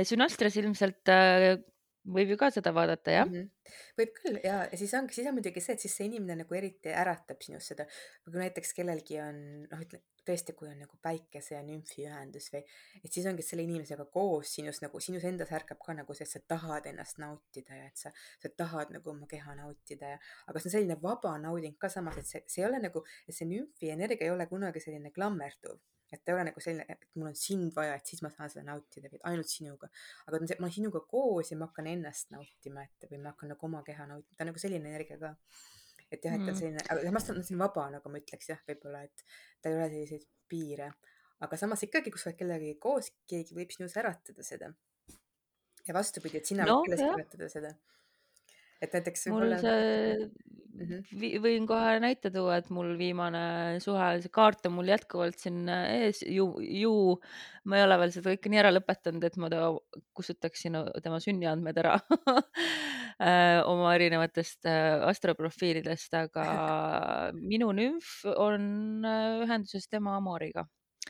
Sünastras 0.08 0.56
ilmselt 0.56 1.08
äh, 1.12 1.58
võib 2.14 2.32
ju 2.32 2.38
ka 2.40 2.50
seda 2.54 2.72
vaadata, 2.76 3.14
jah 3.14 3.26
mm? 3.28 3.40
-hmm. 3.40 3.80
võib 4.00 4.12
küll 4.20 4.38
ja, 4.44 4.60
ja 4.70 4.78
siis 4.80 4.94
ongi, 4.98 5.16
siis 5.16 5.28
on 5.30 5.36
muidugi 5.38 5.62
see, 5.64 5.76
et 5.76 5.84
siis 5.84 5.96
see 6.00 6.08
inimene 6.08 6.42
nagu 6.42 6.58
eriti 6.58 6.92
äratab 6.92 7.42
sinus 7.44 7.68
seda, 7.72 7.86
kui 8.24 8.40
näiteks 8.40 8.72
kellelgi 8.76 9.20
on 9.24 9.42
noh, 9.68 9.82
ütle 9.84 10.02
tõesti, 10.28 10.54
kui 10.56 10.68
on 10.68 10.78
nagu 10.82 10.98
päikese 11.02 11.54
ja 11.54 11.62
nümfi 11.64 12.04
ühendus 12.04 12.50
või, 12.52 12.62
et 13.00 13.12
siis 13.12 13.26
ongi 13.30 13.44
selle 13.46 13.64
inimesega 13.64 14.04
koos 14.12 14.52
sinus 14.58 14.82
nagu 14.84 15.00
sinus 15.00 15.24
endas 15.28 15.52
ärkab 15.56 15.80
ka 15.84 15.96
nagu 15.96 16.16
see, 16.16 16.28
et 16.28 16.34
sa 16.34 16.42
tahad 16.54 16.88
ennast 16.90 17.20
nautida 17.22 17.78
ja 17.80 17.88
et 17.88 18.00
sa, 18.00 18.12
sa 18.42 18.52
tahad 18.62 18.92
nagu 18.94 19.14
oma 19.14 19.28
keha 19.30 19.56
nautida 19.58 20.14
ja, 20.16 20.18
aga 20.46 20.60
see 20.60 20.70
on 20.70 20.76
selline 20.76 20.98
vaba 21.02 21.36
nauding 21.40 21.78
ka 21.80 21.92
samas, 21.92 22.20
et 22.20 22.28
see, 22.28 22.44
see 22.46 22.64
ei 22.64 22.68
ole 22.68 22.82
nagu, 22.84 23.04
see 23.28 23.48
nümfi 23.48 23.92
energia 23.94 24.28
ei 24.28 24.34
ole 24.34 24.48
kunagi 24.50 24.84
selline 24.84 25.14
klammerduv 25.14 25.80
et 26.12 26.22
ta 26.24 26.32
ei 26.32 26.36
ole 26.38 26.44
nagu 26.48 26.60
selline, 26.64 26.84
et 26.88 27.02
mul 27.20 27.28
on 27.30 27.34
sind 27.36 27.72
vaja, 27.76 27.96
et 27.98 28.06
siis 28.10 28.22
ma 28.24 28.30
saan 28.32 28.48
seda 28.52 28.64
nautida 28.64 29.10
või 29.12 29.20
ainult 29.30 29.50
sinuga. 29.52 29.90
aga 30.26 30.38
ma 30.40 30.46
olen 30.64 30.72
sinuga 30.72 31.00
koos 31.10 31.50
ja 31.52 31.58
ma 31.60 31.68
hakkan 31.68 31.90
ennast 31.90 32.30
nautima, 32.34 32.84
et 32.86 33.10
või 33.10 33.20
ma 33.24 33.34
hakkan 33.34 33.52
nagu 33.52 33.66
oma 33.68 33.82
keha 33.86 34.06
nautima, 34.08 34.36
ta 34.36 34.44
on 34.46 34.50
nagu 34.52 34.62
selline 34.62 34.88
energia 34.88 35.18
ka. 35.20 35.34
et 36.10 36.24
jah, 36.24 36.32
et 36.34 36.40
ta 36.40 36.48
on 36.48 36.54
Mm. 36.54 36.60
selline, 36.62 36.84
aga 36.88 37.02
samas 37.04 37.24
ta 37.26 37.32
on 37.34 37.42
selline 37.44 37.60
vaba, 37.64 37.90
nagu 37.92 38.08
ma 38.08 38.18
ütleks 38.22 38.48
jah, 38.48 38.60
võib-olla, 38.68 39.02
et 39.04 39.24
ta 39.60 39.68
ei 39.68 39.76
ole 39.76 39.88
selliseid 39.92 40.24
piire. 40.48 40.92
aga 41.40 41.56
samas 41.56 41.82
ikkagi, 41.84 42.10
kui 42.10 42.18
sa 42.18 42.30
oled 42.30 42.38
kellegagi 42.38 42.78
koos, 42.80 43.12
keegi 43.28 43.54
võib 43.54 43.70
sinus 43.70 43.96
äratada 44.00 44.42
seda. 44.42 44.72
ja 45.86 45.94
vastupidi, 45.94 46.38
et 46.38 46.46
sina 46.46 46.64
võid 46.64 46.72
noh, 46.72 46.82
kellestki 46.84 47.12
äratada 47.20 47.48
seda. 47.52 47.74
Et 48.82 48.94
näiteks 48.94 49.26
mul 49.32 49.42
võib-olla 49.48 49.60
see, 49.60 50.30
Mhm. 50.78 51.00
vi- 51.18 51.38
võin 51.42 51.64
kohe 51.66 51.96
näite 51.98 52.30
tuua, 52.30 52.58
et 52.60 52.68
mul 52.70 52.92
viimane 53.00 53.80
suhe, 53.82 54.20
see 54.22 54.30
kaart 54.30 54.66
on 54.68 54.76
mul 54.76 54.86
jätkuvalt 54.86 55.38
siin 55.42 55.66
ees, 55.68 56.20
ju, 56.22 56.44
ju 56.62 56.92
ma 57.64 57.80
ei 57.80 57.82
ole 57.82 57.96
veel 57.98 58.12
seda 58.14 58.30
kõike 58.30 58.52
nii 58.52 58.60
ära 58.62 58.70
lõpetanud, 58.70 59.24
et 59.26 59.36
ma 59.42 59.50
ta 59.50 59.72
kustutaksin 60.14 60.78
tema 61.02 61.18
sünniandmed 61.18 61.80
ära 61.82 61.96
äh, 63.18 63.58
oma 63.66 63.94
erinevatest 63.98 64.70
äh, 64.70 65.02
astroprofiilidest, 65.10 66.14
aga 66.14 66.46
minu 67.34 67.72
nümf 67.74 68.20
on 68.36 69.04
äh, 69.04 69.42
ühenduses 69.48 69.90
tema 69.90 70.14
Amoriga 70.20 70.68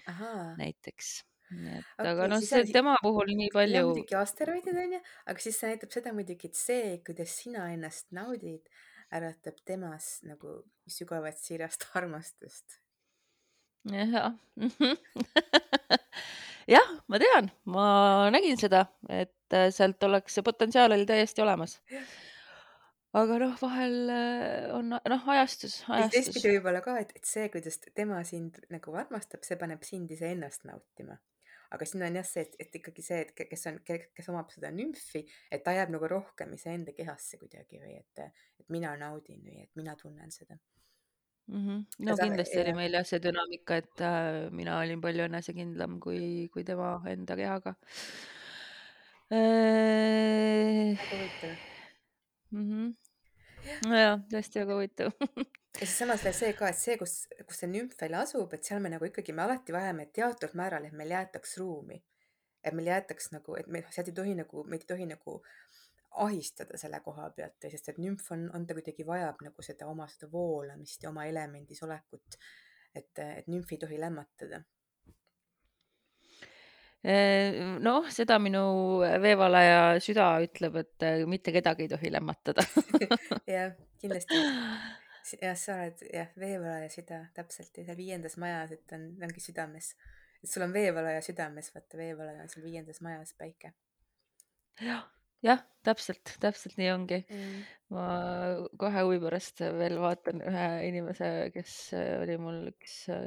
ahaa, 0.08 0.54
näiteks. 0.56 1.18
Nii 1.52 1.78
et 1.78 1.86
okei 1.98 2.12
aga 2.12 2.28
noh, 2.32 2.42
siis 2.42 2.52
see 2.54 2.64
on, 2.64 2.72
tema 2.78 2.96
puhul 3.02 3.32
nii 3.32 3.48
jah, 3.48 3.54
palju 3.56 3.84
muidugi 3.92 4.18
asteroidid 4.20 4.82
onju, 4.84 5.00
aga 5.32 5.44
siis 5.46 5.60
see 5.60 5.72
näitab 5.72 5.94
seda 5.94 6.12
muidugi, 6.16 6.50
et 6.52 6.58
see, 6.58 6.90
kuidas 7.06 7.36
sina 7.42 7.68
ennast 7.74 8.12
naudid, 8.16 8.68
äratab 9.14 9.62
temas 9.68 10.18
nagu 10.28 10.60
sügavat 10.98 11.40
siirast 11.40 11.88
armastust. 11.98 12.80
jah 13.88 14.32
jah, 16.68 16.88
ma 17.08 17.20
tean, 17.22 17.50
ma 17.72 17.84
nägin 18.34 18.58
seda, 18.60 18.86
et 19.08 19.56
äh, 19.56 19.70
sealt 19.74 20.02
oleks, 20.04 20.36
see 20.36 20.44
potentsiaal 20.46 20.92
oli 20.96 21.06
täiesti 21.08 21.42
olemas. 21.44 21.78
aga 23.18 23.38
noh, 23.40 23.54
vahel 23.62 23.96
äh, 24.12 24.68
on 24.76 24.92
noh, 24.92 25.30
ajastus, 25.32 25.80
ja 25.86 25.96
ajastus. 25.96 26.28
teistpidi 26.28 26.58
võib-olla 26.58 26.84
ka, 26.84 26.98
et, 27.00 27.14
et 27.16 27.24
see, 27.28 27.48
kuidas 27.52 27.80
tema 27.88 28.20
sind 28.28 28.60
nagu 28.72 28.94
armastab, 29.00 29.46
see 29.48 29.56
paneb 29.60 29.82
sind 29.86 30.12
iseennast 30.12 30.68
nautima. 30.68 31.16
Aga 31.74 31.86
siin 31.88 32.04
on 32.06 32.16
jah 32.18 32.26
see, 32.26 32.44
et, 32.46 32.56
et 32.64 32.78
ikkagi 32.80 33.04
see, 33.04 33.20
et 33.24 33.34
ke- 33.36 33.46
kes 33.50 33.66
on, 33.70 33.78
kes 33.84 34.30
omab 34.32 34.50
seda 34.54 34.70
nümfi, 34.74 35.24
et 35.52 35.64
ta 35.64 35.74
jääb 35.76 35.92
nagu 35.94 36.08
rohkem 36.10 36.54
iseenda 36.56 36.94
kehasse 36.96 37.40
kuidagi 37.40 37.80
või 37.82 37.98
et, 37.98 38.24
et 38.60 38.68
mina 38.72 38.94
naudin 39.00 39.42
või 39.44 39.62
et 39.66 39.72
mina 39.80 39.96
tunnen 40.00 40.32
seda. 40.34 40.58
mm. 41.46 41.66
-hmm. 41.66 41.84
ja 41.98 42.10
no 42.10 42.16
sa, 42.16 42.24
kindlasti 42.24 42.60
oli 42.62 42.74
ja, 42.74 42.78
meil 42.80 42.98
jah 42.98 43.06
see 43.10 43.20
dünaamika, 43.24 43.76
et 43.82 44.00
äh, 44.00 44.50
mina 44.50 44.78
olin 44.80 45.00
palju 45.04 45.28
enesekindlam 45.28 46.00
kui, 46.00 46.48
kui 46.52 46.64
tema 46.64 47.02
enda 47.06 47.36
kehaga 47.36 47.74
äh,. 49.32 50.96
väga 50.96 51.16
huvitav. 51.16 51.56
Mm 52.50 52.64
-hmm. 52.68 53.88
nojah, 53.88 54.20
tõesti 54.32 54.64
väga 54.64 54.74
huvitav 54.74 55.12
ja 55.80 55.86
siis 55.86 55.98
samas 55.98 56.24
veel 56.24 56.34
see 56.34 56.52
ka, 56.58 56.68
et 56.72 56.78
see, 56.78 56.96
kus, 56.98 57.14
kus 57.46 57.62
see 57.62 57.70
nümf 57.70 57.94
veel 58.00 58.16
asub, 58.18 58.52
et 58.54 58.66
seal 58.66 58.82
me 58.82 58.90
nagu 58.90 59.06
ikkagi, 59.06 59.34
me 59.34 59.44
alati 59.44 59.74
vajame 59.74 60.08
teatud 60.14 60.54
määral, 60.58 60.88
et 60.88 60.96
meil 60.98 61.14
jäetaks 61.14 61.58
ruumi. 61.62 62.02
et 62.64 62.74
meil 62.74 62.88
jäetaks 62.90 63.30
nagu, 63.32 63.54
et 63.56 63.68
me, 63.70 63.84
sealt 63.94 64.08
ei 64.10 64.14
tohi 64.14 64.34
nagu, 64.36 64.64
meid 64.66 64.82
ei 64.82 64.88
tohi 64.90 65.06
nagu 65.06 65.36
ahistada 66.24 66.78
selle 66.80 66.98
koha 67.04 67.28
pealt, 67.36 67.68
sest 67.70 67.92
et 67.92 68.00
nümf 68.02 68.32
on, 68.34 68.48
on 68.54 68.64
ta 68.66 68.74
kuidagi 68.74 69.06
vajab 69.06 69.44
nagu 69.46 69.62
seda 69.62 69.86
oma 69.86 70.08
seda 70.10 70.26
voolamist 70.32 71.04
ja 71.04 71.12
oma 71.12 71.28
elemendis 71.30 71.82
olekut. 71.86 72.40
et, 72.94 73.18
et 73.18 73.46
nümf 73.46 73.70
ei 73.72 73.78
tohi 73.78 74.00
lämmatada. 74.00 74.64
noh, 77.86 78.08
seda 78.10 78.40
minu 78.42 78.64
veevalaja 79.22 80.00
süda 80.02 80.32
ütleb, 80.42 80.80
et 80.82 81.06
äh, 81.06 81.20
mitte 81.30 81.54
kedagi 81.54 81.86
ei 81.86 81.92
tohi 81.94 82.10
lämmatada 82.12 82.66
jah, 83.54 83.76
kindlasti. 84.02 84.42
jah, 85.40 85.56
sa 85.58 85.76
oled 85.78 86.02
jah, 86.12 86.30
veevalaja 86.38 86.88
süda, 86.92 87.20
täpselt 87.36 87.76
ja 87.78 87.84
seal 87.86 87.98
viiendas 87.98 88.38
majas, 88.40 88.74
et 88.76 88.96
on, 88.96 89.06
ongi 89.24 89.42
südames. 89.42 89.92
et 90.42 90.50
sul 90.50 90.64
on 90.66 90.74
veevalaja 90.74 91.22
südames, 91.24 91.70
vaata 91.74 92.00
veevalaja 92.00 92.44
on 92.44 92.52
sul 92.52 92.66
viiendas 92.66 93.00
majas 93.04 93.34
päike. 93.38 93.72
jah, 94.82 95.06
jah, 95.44 95.64
täpselt, 95.86 96.36
täpselt 96.40 96.78
nii 96.80 96.90
ongi. 96.94 97.22
jah. 97.28 97.72
ma 97.94 98.06
kohe 98.80 99.06
huvi 99.06 99.20
pärast 99.24 99.64
veel 99.80 99.98
vaatan 100.02 100.44
ühe 100.50 100.68
inimese, 100.90 101.32
kes 101.54 101.78
oli 102.22 102.38
mul 102.40 102.58
üks 102.72 103.00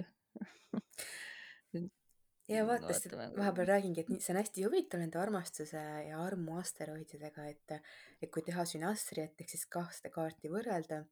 ja 2.51 2.65
vaata, 2.67 2.91
sest 2.91 3.07
et 3.09 3.17
vahepeal 3.37 3.69
räägingi, 3.69 4.03
et 4.03 4.11
see 4.23 4.33
on 4.33 4.39
hästi 4.41 4.65
huvitav 4.65 5.01
nende 5.01 5.19
armastuse 5.21 5.81
ja 6.07 6.19
armu 6.23 6.57
asteroididega, 6.59 7.47
et, 7.51 7.79
et 8.21 8.31
kui 8.33 8.43
teha 8.45 8.65
sünastriat 8.67 9.41
ehk 9.41 9.51
siis 9.53 9.65
kahte 9.71 10.11
kaarti 10.13 10.51
võrrelda 10.51 11.03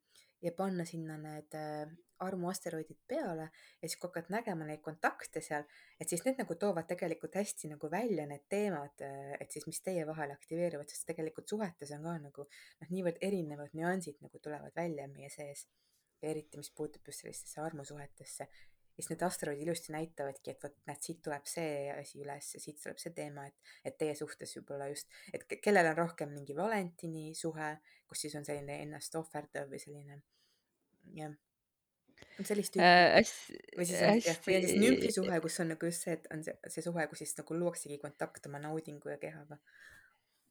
ja 0.42 0.52
panna 0.56 0.86
sinna 0.88 1.18
need 1.20 1.56
äh, 1.58 1.90
armuasteroidid 2.20 3.00
peale 3.08 3.48
ja 3.50 3.88
siis 3.88 3.98
kui 4.00 4.10
hakkad 4.10 4.32
nägema 4.34 4.68
neid 4.68 4.82
kontakte 4.84 5.42
seal, 5.44 5.66
et 6.00 6.12
siis 6.12 6.24
need 6.26 6.40
nagu 6.42 6.56
toovad 6.60 6.88
tegelikult 6.90 7.36
hästi 7.40 7.72
nagu 7.74 7.92
välja 7.92 8.26
need 8.30 8.46
teemad, 8.52 9.04
äh, 9.06 9.36
et 9.40 9.52
siis 9.52 9.68
mis 9.68 9.82
teie 9.86 10.06
vahel 10.08 10.34
aktiveeruvad, 10.36 10.90
sest 10.92 11.08
tegelikult 11.10 11.52
suhetes 11.52 11.94
on 11.96 12.08
ka 12.08 12.16
nagu 12.26 12.48
noh, 12.48 12.90
niivõrd 12.90 13.22
erinevad 13.30 13.76
nüansid 13.78 14.20
nagu 14.26 14.42
tulevad 14.44 14.76
välja 14.76 15.08
meie 15.12 15.32
sees. 15.34 15.68
eriti, 16.20 16.58
mis 16.60 16.68
puutub 16.76 17.06
just 17.08 17.22
sellistesse 17.22 17.62
armusuhetesse 17.64 18.48
siis 19.00 19.14
need 19.14 19.22
asteroidid 19.24 19.64
ilusti 19.64 19.94
näitavadki, 19.96 20.52
et 20.52 20.64
vot 20.64 20.76
näed, 20.90 21.02
siit 21.04 21.22
tuleb 21.24 21.46
see 21.48 21.90
asi 21.94 22.20
üles 22.20 22.54
ja 22.56 22.60
siit 22.60 22.82
tuleb 22.84 23.00
see 23.00 23.14
teema, 23.16 23.46
et, 23.48 23.76
et 23.88 23.96
teie 24.02 24.16
suhtes 24.20 24.52
võib-olla 24.58 24.90
just, 24.92 25.08
et 25.34 25.46
kellel 25.64 25.88
on 25.94 25.98
rohkem 26.02 26.34
mingi 26.36 26.56
Valentini 26.58 27.30
suhe, 27.38 27.70
kus 28.10 28.26
siis 28.26 28.36
on 28.36 28.48
selline 28.48 28.82
ennast 28.84 29.16
ohverdav 29.16 29.72
või 29.72 29.80
selline 29.80 30.20
jah, 31.16 31.38
sellist 32.44 32.76
tüüpi 32.76 32.86
äh, 32.86 33.16
hästi, 33.16 33.60
või 33.78 33.88
siis 33.88 34.02
on 34.04 34.22
jah, 34.26 34.42
või 34.46 34.58
on 34.58 34.68
siis 34.68 34.82
nümfi 34.84 35.08
hästi 35.08 35.22
suhe, 35.22 35.40
kus 35.46 35.60
on 35.64 35.72
nagu 35.74 35.92
just 35.92 36.08
see, 36.08 36.18
et 36.20 36.28
on 36.36 36.44
see, 36.44 36.58
see 36.76 36.86
suhe, 36.86 37.08
kus 37.12 37.24
siis 37.24 37.38
nagu 37.40 37.62
luuaksegi 37.62 38.00
kontakt 38.04 38.52
oma 38.52 38.62
naudingu 38.64 39.14
ja 39.14 39.20
kehaga. 39.22 39.60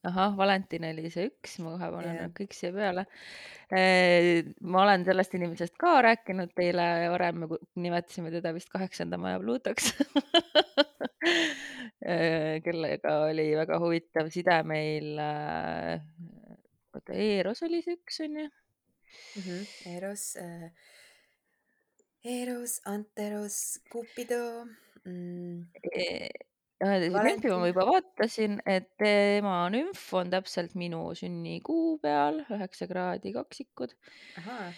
Ahah, 0.06 0.36
Valentin 0.38 0.84
oli 0.88 1.10
see 1.10 1.26
üks, 1.30 1.58
ma 1.64 1.74
kohe 1.74 1.88
panen 1.94 2.18
nad 2.22 2.34
kõik 2.36 2.54
siia 2.54 2.70
peale. 2.74 3.04
ma 4.62 4.82
olen 4.84 5.04
sellest 5.08 5.34
inimesest 5.34 5.74
ka 5.80 5.98
rääkinud 6.06 6.54
teile 6.56 6.86
varem, 7.12 7.44
me 7.44 7.58
nimetasime 7.82 8.30
teda 8.34 8.54
vist 8.56 8.70
kaheksanda 8.72 9.18
maja 9.20 9.40
Pluutoks 9.42 9.90
kellega 12.64 13.14
oli 13.26 13.50
väga 13.58 13.78
huvitav 13.82 14.30
side 14.32 14.62
meil. 14.68 15.18
äh, 15.18 16.00
oota, 16.94 17.12
Eeros 17.12 17.62
oli 17.66 17.82
see 17.84 17.98
üks, 17.98 18.20
onju. 18.24 18.46
mm. 18.46 19.42
-hmm. 19.42 19.66
Eros 19.96 20.36
äh,, 20.36 20.70
Eros, 22.24 22.80
Anteros, 22.84 23.80
Cupido 23.92 24.66
mm,, 25.04 25.66
nümfi 26.78 27.10
ma 27.10 27.22
Valentin. 27.22 27.50
juba 27.72 27.86
vaatasin, 27.88 28.60
et 28.66 28.88
tema 29.00 29.56
nümf 29.72 30.02
on 30.14 30.30
täpselt 30.30 30.76
minu 30.78 31.00
sünnikuu 31.18 31.98
peal, 32.02 32.44
üheksa 32.54 32.86
kraadi 32.90 33.32
kaksikud. 33.34 33.94
ahaa, 34.38 34.70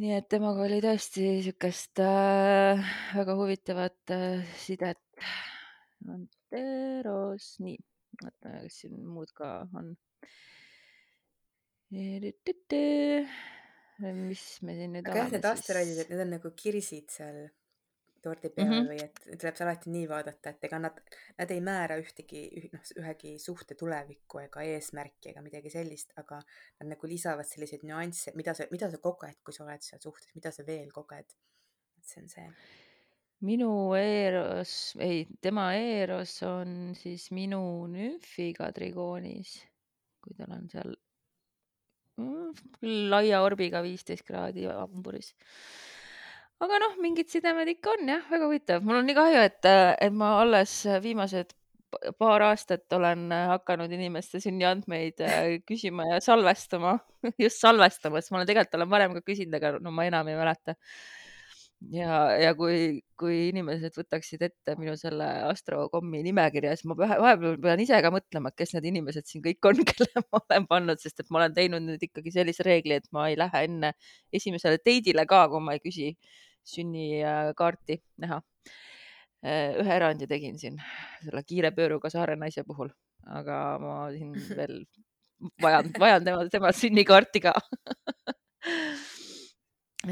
nii 0.00 0.14
et 0.16 0.28
temaga 0.32 0.64
oli 0.64 0.80
tõesti 0.84 1.26
siukest 1.44 2.00
äh, 2.04 2.80
väga 3.18 3.36
huvitavat 3.36 4.14
äh, 4.16 4.56
sidet. 4.56 5.02
Anteros, 6.08 7.52
nii, 7.60 7.76
oota, 8.24 8.56
kas 8.64 8.80
siin 8.80 8.96
muud 9.04 9.32
ka 9.36 9.52
on? 9.76 9.92
mis 14.00 14.44
me 14.64 14.76
siin 14.78 14.94
nüüd 14.94 15.08
aga 15.10 15.24
jah, 15.24 15.32
need 15.34 15.48
asteroidid, 15.50 15.96
siis? 15.98 16.06
et 16.06 16.12
need 16.14 16.22
on 16.24 16.30
nagu 16.38 16.52
kirsid 16.56 17.10
seal 17.12 17.42
tordi 18.22 18.50
peal 18.54 18.68
mm. 18.68 18.74
-hmm. 18.74 18.88
või 18.90 19.04
et 19.04 19.40
tuleb 19.40 19.56
see 19.56 19.66
alati 19.66 19.92
nii 19.94 20.08
vaadata, 20.10 20.52
et 20.52 20.66
ega 20.68 20.80
nad, 20.82 21.00
nad 21.38 21.54
ei 21.54 21.62
määra 21.64 21.96
ühtegi, 22.00 22.42
noh, 22.72 22.90
ühegi 23.02 23.34
suhte 23.42 23.76
tulevikku 23.80 24.42
ega 24.44 24.64
eesmärki 24.74 25.32
ega 25.32 25.44
midagi 25.44 25.72
sellist, 25.72 26.12
aga 26.20 26.40
nad 26.80 26.92
nagu 26.92 27.10
lisavad 27.10 27.48
selliseid 27.48 27.86
nüansse, 27.88 28.34
mida 28.36 28.54
sa, 28.56 28.68
mida 28.74 28.90
sa 28.90 29.00
koged, 29.02 29.40
kui 29.44 29.56
sa 29.56 29.64
oled 29.64 29.86
seal 29.86 30.02
suhtes, 30.02 30.34
mida 30.36 30.52
sa 30.54 30.66
veel 30.66 30.92
koged. 30.92 31.36
et 32.00 32.06
see 32.08 32.22
on 32.22 32.28
see. 32.32 32.48
minu 33.44 33.70
Eeros, 33.96 34.94
ei, 35.00 35.26
tema 35.40 35.70
Eeros 35.76 36.42
on 36.48 36.94
siis 36.96 37.30
minu 37.36 37.86
nümfiga 37.92 38.72
trigoonis, 38.76 39.58
kui 40.20 40.36
tal 40.36 40.56
on 40.56 40.68
seal 40.72 40.96
mm, 42.20 43.06
laia 43.12 43.40
orbiga 43.44 43.82
viisteist 43.84 44.26
kraadi 44.28 44.66
hamburis 44.68 45.32
aga 46.64 46.80
noh, 46.82 46.96
mingid 47.00 47.30
sidemed 47.32 47.70
ikka 47.72 47.94
on 47.96 48.12
jah, 48.14 48.26
väga 48.30 48.48
huvitav. 48.48 48.84
mul 48.84 49.00
on 49.00 49.08
nii 49.08 49.16
kahju, 49.16 49.44
et, 49.48 49.68
et 50.06 50.12
ma 50.16 50.34
alles 50.42 50.74
viimased 51.04 51.54
pa- 51.90 52.12
paar 52.20 52.44
aastat 52.50 52.92
olen 52.96 53.30
hakanud 53.54 53.92
inimeste 53.96 54.42
sünniandmeid 54.44 55.22
äh, 55.24 55.54
küsima 55.68 56.06
ja 56.14 56.20
salvestama, 56.24 56.98
just 57.44 57.62
salvestama, 57.64 58.20
sest 58.20 58.34
ma 58.34 58.40
olen 58.42 58.50
tegelikult 58.52 58.76
olen 58.80 58.92
varem 58.92 59.16
ka 59.16 59.24
küsinud, 59.24 59.56
aga 59.56 59.78
no 59.80 59.94
ma 59.94 60.06
enam 60.10 60.28
ei 60.28 60.36
mäleta. 60.36 60.76
ja, 61.96 62.18
ja 62.36 62.50
kui, 62.58 63.00
kui 63.16 63.38
inimesed 63.48 63.96
võtaksid 63.96 64.42
ette 64.44 64.74
minu 64.76 64.98
selle 65.00 65.30
astrokommi 65.48 66.20
nimekirja, 66.26 66.74
siis 66.76 66.90
ma 66.90 66.96
vahe- 66.98 67.16
vahepeal 67.24 67.56
pean 67.64 67.80
ise 67.80 68.02
ka 68.04 68.10
mõtlema, 68.12 68.52
kes 68.52 68.74
need 68.76 68.90
inimesed 68.92 69.24
siin 69.30 69.40
kõik 69.48 69.70
on, 69.70 69.80
kelle 69.94 70.26
ma 70.26 70.42
olen 70.44 70.68
pannud, 70.68 71.00
sest 71.00 71.24
et 71.24 71.32
ma 71.32 71.40
olen 71.40 71.56
teinud 71.56 71.88
nüüd 71.88 72.04
ikkagi 72.10 72.36
sellise 72.36 72.68
reegli, 72.68 73.00
et 73.00 73.08
ma 73.16 73.30
ei 73.32 73.40
lähe 73.40 73.64
enne 73.64 73.94
esimesele 74.28 74.76
date'ile 74.76 75.24
ka, 75.30 75.46
kui 75.48 75.64
ma 75.64 75.78
ei 75.78 75.80
küsi 75.88 76.12
sünnikaarti 76.66 78.00
näha. 78.22 78.40
ühe 79.40 79.94
erandi 79.96 80.26
tegin 80.28 80.58
siin 80.60 80.74
selle 81.24 81.42
kiire 81.48 81.70
pööruga 81.72 82.10
saare 82.12 82.34
naise 82.36 82.60
puhul, 82.68 82.90
aga 83.24 83.56
ma 83.80 83.94
siin 84.12 84.34
veel 84.58 84.82
vajan, 85.62 85.88
vajan 85.98 86.26
tema, 86.26 86.44
tema 86.52 86.72
sünnikaarti 86.76 87.40
ka 87.46 87.54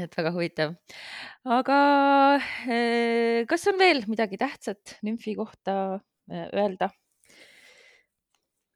et 0.03 0.17
väga 0.17 0.31
huvitav. 0.33 0.75
aga 1.57 1.77
eh, 2.69 3.45
kas 3.49 3.67
on 3.71 3.79
veel 3.81 4.03
midagi 4.09 4.37
tähtsat 4.41 4.97
nümfi 5.05 5.35
kohta 5.37 5.99
öelda? 6.29 6.89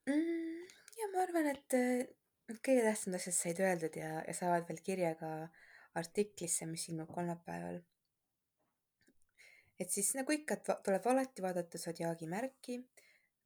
mm,? 0.06 0.64
ja 1.00 1.10
ma 1.12 1.26
arvan, 1.26 1.50
et 1.54 1.78
kõige 2.64 2.82
tähtsamad 2.84 3.20
asjad 3.20 3.36
said 3.36 3.60
öeldud 3.62 3.94
ja, 3.98 4.20
ja 4.26 4.34
saavad 4.36 4.66
veel 4.68 4.82
kirja 4.84 5.14
ka 5.18 5.30
artiklisse, 5.94 6.66
mis 6.66 6.88
ilmub 6.88 7.10
kolmapäeval. 7.14 7.80
et 9.80 9.90
siis 9.90 10.14
nagu 10.14 10.32
ikka, 10.32 10.54
et 10.54 10.70
tuleb 10.86 11.06
alati 11.10 11.42
vaadata 11.42 11.78
sodjaagi 11.78 12.26
märki, 12.30 12.78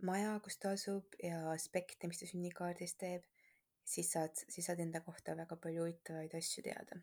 maja, 0.02 0.38
kus 0.44 0.58
ta 0.58 0.72
asub 0.76 1.16
ja 1.22 1.50
aspekte, 1.52 2.08
mis 2.08 2.20
ta 2.20 2.26
sünnikaardis 2.30 2.94
teeb. 3.00 3.24
siis 3.84 4.10
saad, 4.12 4.36
siis 4.48 4.66
saad 4.66 4.80
enda 4.84 5.00
kohta 5.00 5.36
väga 5.36 5.56
palju 5.56 5.86
huvitavaid 5.86 6.34
asju 6.34 6.62
teada. 6.62 7.00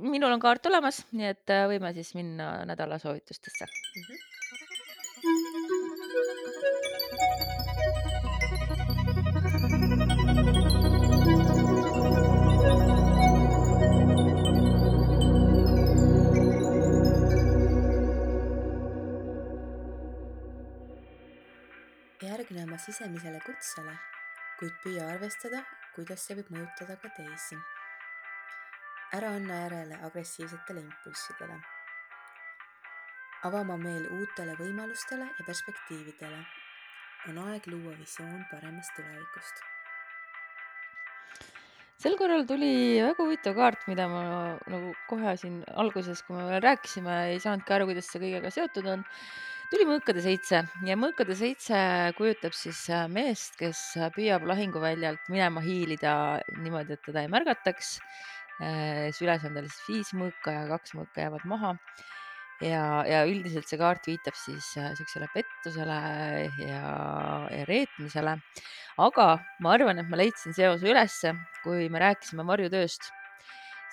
minul 0.00 0.32
on 0.32 0.40
kaart 0.40 0.66
olemas, 0.66 1.04
nii 1.12 1.26
et 1.28 1.50
äh, 1.52 1.66
võime 1.68 1.92
siis 1.94 2.14
minna 2.16 2.64
nädala 2.64 2.98
soovitustesse 2.98 3.66
mm. 3.66 4.02
-hmm. 4.02 4.39
Järgne 22.40 22.62
oma 22.64 22.78
sisemisele 22.80 23.40
kutsele, 23.44 23.92
kuid 24.56 24.76
püüa 24.80 25.08
arvestada, 25.12 25.58
kuidas 25.92 26.22
see 26.24 26.38
võib 26.38 26.52
mõjutada 26.54 26.96
ka 27.02 27.10
teisi. 27.16 27.58
ära 29.12 29.32
anna 29.36 29.56
järele 29.64 29.98
agressiivsetele 30.06 30.80
impulssidele. 30.80 31.58
ava 33.48 33.60
oma 33.60 33.76
meel 33.76 34.06
uutele 34.18 34.54
võimalustele 34.62 35.26
ja 35.26 35.44
perspektiividele. 35.50 36.40
on 37.28 37.42
aeg 37.44 37.66
luua 37.66 37.92
visioon 37.98 38.46
paremast 38.50 38.96
tulevikust. 38.96 39.62
sel 41.98 42.16
korral 42.16 42.46
tuli 42.46 43.02
väga 43.02 43.22
huvitav 43.22 43.54
kaart, 43.54 43.86
mida 43.88 44.08
ma 44.08 44.24
nagu 44.66 44.94
kohe 45.12 45.36
siin 45.36 45.62
alguses, 45.84 46.22
kui 46.22 46.36
me 46.36 46.48
veel 46.48 46.62
rääkisime, 46.62 47.22
ei 47.34 47.40
saanudki 47.40 47.72
aru, 47.74 47.92
kuidas 47.92 48.08
see 48.08 48.20
kõigega 48.24 48.50
seotud 48.50 48.86
on. 48.96 49.04
Tuli 49.70 49.86
mõõkade 49.88 50.22
seitse 50.24 50.64
ja 50.86 50.98
mõõkade 50.98 51.36
seitse 51.38 51.78
kujutab 52.18 52.56
siis 52.56 52.82
äh, 52.90 53.06
meest, 53.10 53.56
kes 53.60 53.80
püüab 54.16 54.46
lahinguväljalt 54.50 55.30
minema 55.32 55.62
hiilida 55.64 56.14
niimoodi, 56.58 56.96
et 56.96 57.04
teda 57.06 57.24
ei 57.24 57.32
märgataks. 57.32 57.98
süles 59.16 59.44
on 59.48 59.54
tal 59.56 59.68
siis 59.70 59.84
viis 59.88 60.08
mõõka 60.12 60.52
ja 60.52 60.64
kaks 60.68 60.92
mõõka 60.92 61.22
jäävad 61.22 61.46
maha 61.48 61.70
ja, 62.64 62.82
ja 63.08 63.22
üldiselt 63.28 63.68
see 63.68 63.78
kaart 63.80 64.06
viitab 64.08 64.36
siis 64.38 64.72
äh, 64.80 64.92
siuksele 64.98 65.28
pettusele 65.34 65.96
ja, 66.60 66.82
ja 67.52 67.64
reetmisele. 67.68 68.36
aga 69.00 69.26
ma 69.64 69.74
arvan, 69.76 70.00
et 70.02 70.10
ma 70.10 70.20
leidsin 70.20 70.56
seose 70.56 70.88
ülesse, 70.90 71.34
kui 71.64 71.88
me 71.92 72.02
rääkisime 72.02 72.44
varjutööst, 72.46 73.10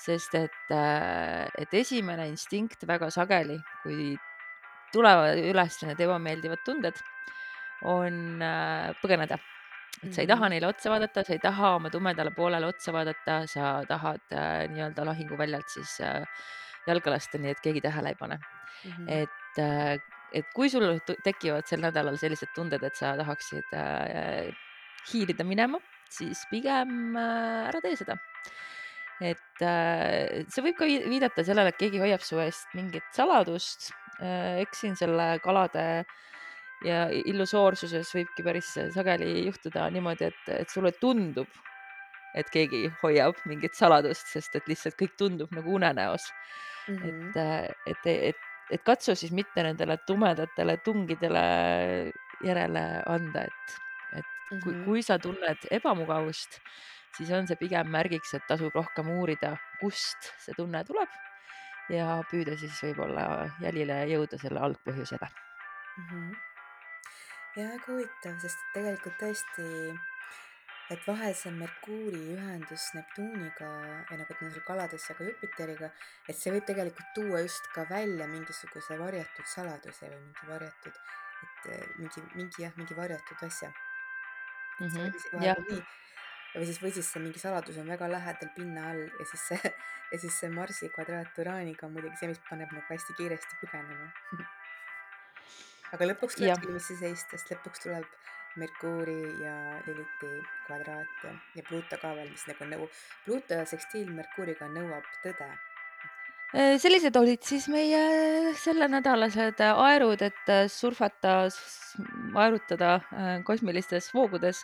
sest 0.04 0.36
et, 0.38 0.64
äh, 0.74 1.48
et 1.58 1.74
esimene 1.74 2.28
instinkt 2.34 2.84
väga 2.88 3.10
sageli, 3.14 3.58
kui 3.84 4.16
tulevad 4.98 5.39
üles 5.39 5.78
need 5.86 6.02
ebameeldivad 6.08 6.66
tunded, 6.66 7.00
on 7.88 8.41
äh, 8.43 8.91
põgeneda. 9.04 9.39
et 10.04 10.14
sa 10.14 10.22
ei 10.22 10.30
taha 10.30 10.50
neile 10.54 10.68
otsa 10.70 10.91
vaadata, 10.93 11.24
sa 11.26 11.34
ei 11.34 11.41
taha 11.41 11.76
oma 11.78 11.89
tumedale 11.93 12.34
poolele 12.36 12.68
otsa 12.70 12.93
vaadata, 12.93 13.39
sa 13.50 13.78
tahad 13.89 14.36
äh, 14.36 14.68
nii-öelda 14.74 15.06
lahinguväljalt 15.08 15.74
siis 15.74 15.98
äh, 16.06 16.22
jalga 16.88 17.16
lasta, 17.16 17.41
nii 17.41 17.56
et 17.56 17.64
keegi 17.64 17.84
tähele 17.88 18.14
ei 18.14 18.20
pane. 18.20 18.39
Mhm. 18.86 19.08
et 19.10 19.60
äh, 19.64 19.98
et 20.36 20.48
kui 20.54 20.70
sul 20.70 21.00
tekivad 21.26 21.68
sel 21.68 21.82
nädalal 21.82 22.18
sellised 22.20 22.52
tunded, 22.56 22.84
et 22.84 22.95
sa 23.00 23.14
tahaksid 23.20 23.74
äh, 23.74 24.52
hiilida 25.12 25.45
minema, 25.48 25.80
siis 26.12 26.43
pigem 26.52 27.16
äh, 27.18 27.68
ära 27.70 27.82
tee 27.84 27.95
seda. 28.00 28.18
Et 29.22 29.61
äh, 29.65 30.43
see 30.53 30.61
võib 30.65 30.76
ka 30.78 30.86
vi- 30.86 31.03
viidata 31.09 31.43
sellele, 31.43 31.70
et 31.74 31.78
keegi 31.80 31.99
hoiab 32.01 32.22
su 32.22 32.39
eest 32.43 32.68
mingit 32.78 33.03
saladust. 33.15 33.91
eks 34.20 34.80
siin 34.82 34.95
selle 34.97 35.39
kalade 35.43 36.03
ja 36.86 37.03
illusoorsuses 37.09 38.09
võibki 38.15 38.41
päris 38.43 38.72
sageli 38.95 39.43
juhtuda 39.45 39.84
niimoodi, 39.93 40.26
et, 40.32 40.49
et 40.63 40.70
sulle 40.74 40.89
tundub, 40.97 41.47
et 42.34 42.49
keegi 42.49 42.88
hoiab 43.03 43.38
mingit 43.45 43.76
saladust, 43.78 44.26
sest 44.34 44.55
et 44.57 44.65
lihtsalt 44.68 44.97
kõik 44.97 45.13
tundub 45.18 45.51
nagu 45.53 45.74
unenäos 45.78 46.32
Mhm. 46.88 47.30
et, 47.36 47.38
et, 47.86 48.05
et, 48.32 48.36
et 48.72 48.84
katsu 48.84 49.13
siis 49.15 49.32
mitte 49.36 49.61
nendele 49.61 49.97
tumedatele 50.07 50.78
tungidele 50.86 51.41
järele 52.45 52.84
anda, 53.05 53.41
et, 53.43 53.74
et 54.18 54.26
kui, 54.63 54.72
Mhm. 54.74 54.86
kui 54.86 55.01
sa 55.03 55.18
tunned 55.20 55.68
ebamugavust, 55.70 56.61
siis 57.16 57.32
on 57.32 57.47
see 57.47 57.55
pigem 57.60 57.89
märgiks, 57.93 58.34
et 58.38 58.45
tasub 58.49 58.76
rohkem 58.76 59.10
uurida, 59.16 59.55
kust 59.82 60.32
see 60.43 60.53
tunne 60.58 60.84
tuleb 60.88 61.10
ja 61.93 62.18
püüda 62.32 62.58
siis 62.60 62.76
võib-olla 62.84 63.47
jälile 63.64 64.01
jõuda 64.12 64.39
selle 64.41 64.60
algpõhjusele. 64.68 65.30
Mhm. 65.97 66.34
ja 67.58 67.64
väga 67.72 67.88
huvitav, 67.88 68.36
sest 68.43 68.60
tegelikult 68.74 69.16
tõesti, 69.18 69.66
et 70.93 71.08
vahel 71.08 71.34
see 71.36 71.51
Merkuuri 71.55 72.20
ühendus 72.36 72.84
Neptuuniga 72.95 73.70
ja 74.12 74.18
nagu 74.20 74.36
nendel 74.41 74.64
kalades 74.68 75.08
ja 75.10 75.16
ka 75.18 75.26
Jupiteriga, 75.26 75.89
et 76.30 76.38
see 76.38 76.53
võib 76.53 76.68
tegelikult 76.70 77.10
tuua 77.16 77.41
just 77.43 77.72
ka 77.74 77.88
välja 77.89 78.28
mingisuguse 78.30 78.99
varjatud 78.99 79.49
saladuse 79.55 80.12
või 80.12 80.22
mingi 80.22 80.51
varjatud, 80.51 81.01
et 81.47 81.72
eh, 81.74 81.88
mingi, 81.97 82.24
mingi 82.36 82.64
jah, 82.68 82.76
mingi 82.78 82.95
varjatud 82.99 83.43
asja. 83.49 83.72
et 84.80 84.91
see 84.91 85.01
võib 85.01 85.18
isi- 85.18 85.34
vahel 85.34 85.66
nii, 85.72 85.84
või 86.58 86.68
siis, 86.70 86.82
või 86.82 86.93
siis 86.95 87.10
see 87.14 87.24
mingi 87.24 87.41
saladus 87.41 87.78
on 87.82 87.89
väga 87.89 88.10
lähedal 88.12 88.53
pinna 88.55 88.89
all 88.91 89.03
ja 89.05 89.26
siis 89.32 89.47
see, 89.51 89.74
ja 90.12 90.22
siis 90.22 90.39
see 90.41 90.51
Marsi 90.53 90.89
kvadraat 90.93 91.41
Uraaniga 91.43 91.88
on 91.88 91.95
muidugi 91.95 92.20
see, 92.20 92.32
mis 92.34 92.41
paneb 92.49 92.74
nagu 92.74 92.86
hästi 92.89 93.18
kiiresti 93.20 93.60
põgenema 93.64 94.12
aga 95.95 96.10
lõpuks 96.12 96.39
tuleb 96.39 96.64
silmitsi 96.64 96.97
seista, 96.99 97.38
sest 97.38 97.53
lõpuks 97.55 97.86
tuleb 97.86 98.08
Merkuuri 98.58 99.22
ja 99.43 99.55
Liliti 99.86 100.30
kvadraat 100.66 101.24
ja, 101.24 101.34
ja 101.55 101.64
Pluto 101.68 101.99
ka 102.01 102.14
veel, 102.18 102.32
mis 102.34 102.45
nagu 102.49 102.70
nõu-, 102.72 102.89
Pluto 103.26 103.60
sekstiil 103.70 104.10
Merkuuriga 104.18 104.70
nõuab 104.72 105.05
tõde. 105.22 105.49
Äh, 106.56 106.78
sellised 106.80 107.16
olid 107.20 107.43
siis 107.43 107.66
meie 107.68 108.54
sellenädalased 108.56 109.60
aerud, 109.68 110.22
et 110.24 110.52
äh, 110.54 110.70
surfata, 110.72 111.50
aerutada 112.39 112.93
äh, 113.12 113.34
kosmilistes 113.43 114.08
voogudes 114.16 114.62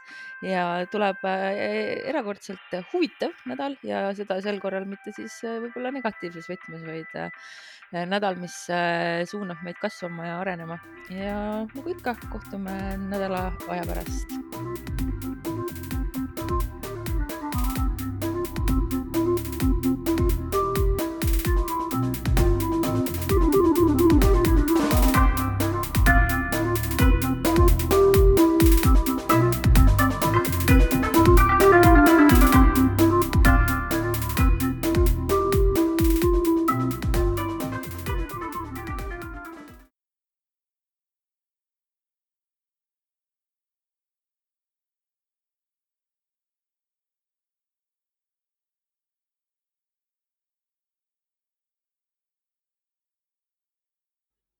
ja 0.47 0.85
tuleb 0.93 1.19
äh, 1.27 1.49
erakordselt 2.07 2.77
huvitav 2.93 3.35
nädal 3.51 3.75
ja 3.83 4.05
seda 4.15 4.39
sel 4.45 4.61
korral 4.63 4.87
mitte 4.87 5.11
siis 5.11 5.41
võib-olla 5.43 5.91
negatiivses 5.97 6.47
võtmes, 6.53 6.87
vaid 6.87 8.07
nädal, 8.07 8.39
mis 8.39 8.55
suunab 9.29 9.59
meid 9.67 9.77
kasvama 9.83 10.31
ja 10.31 10.39
arenema 10.39 10.79
ja 11.11 11.37
nagu 11.67 11.85
ikka, 11.97 12.15
kohtume 12.31 12.79
nädala 13.09 13.49
aja 13.67 13.83
pärast. 13.91 15.32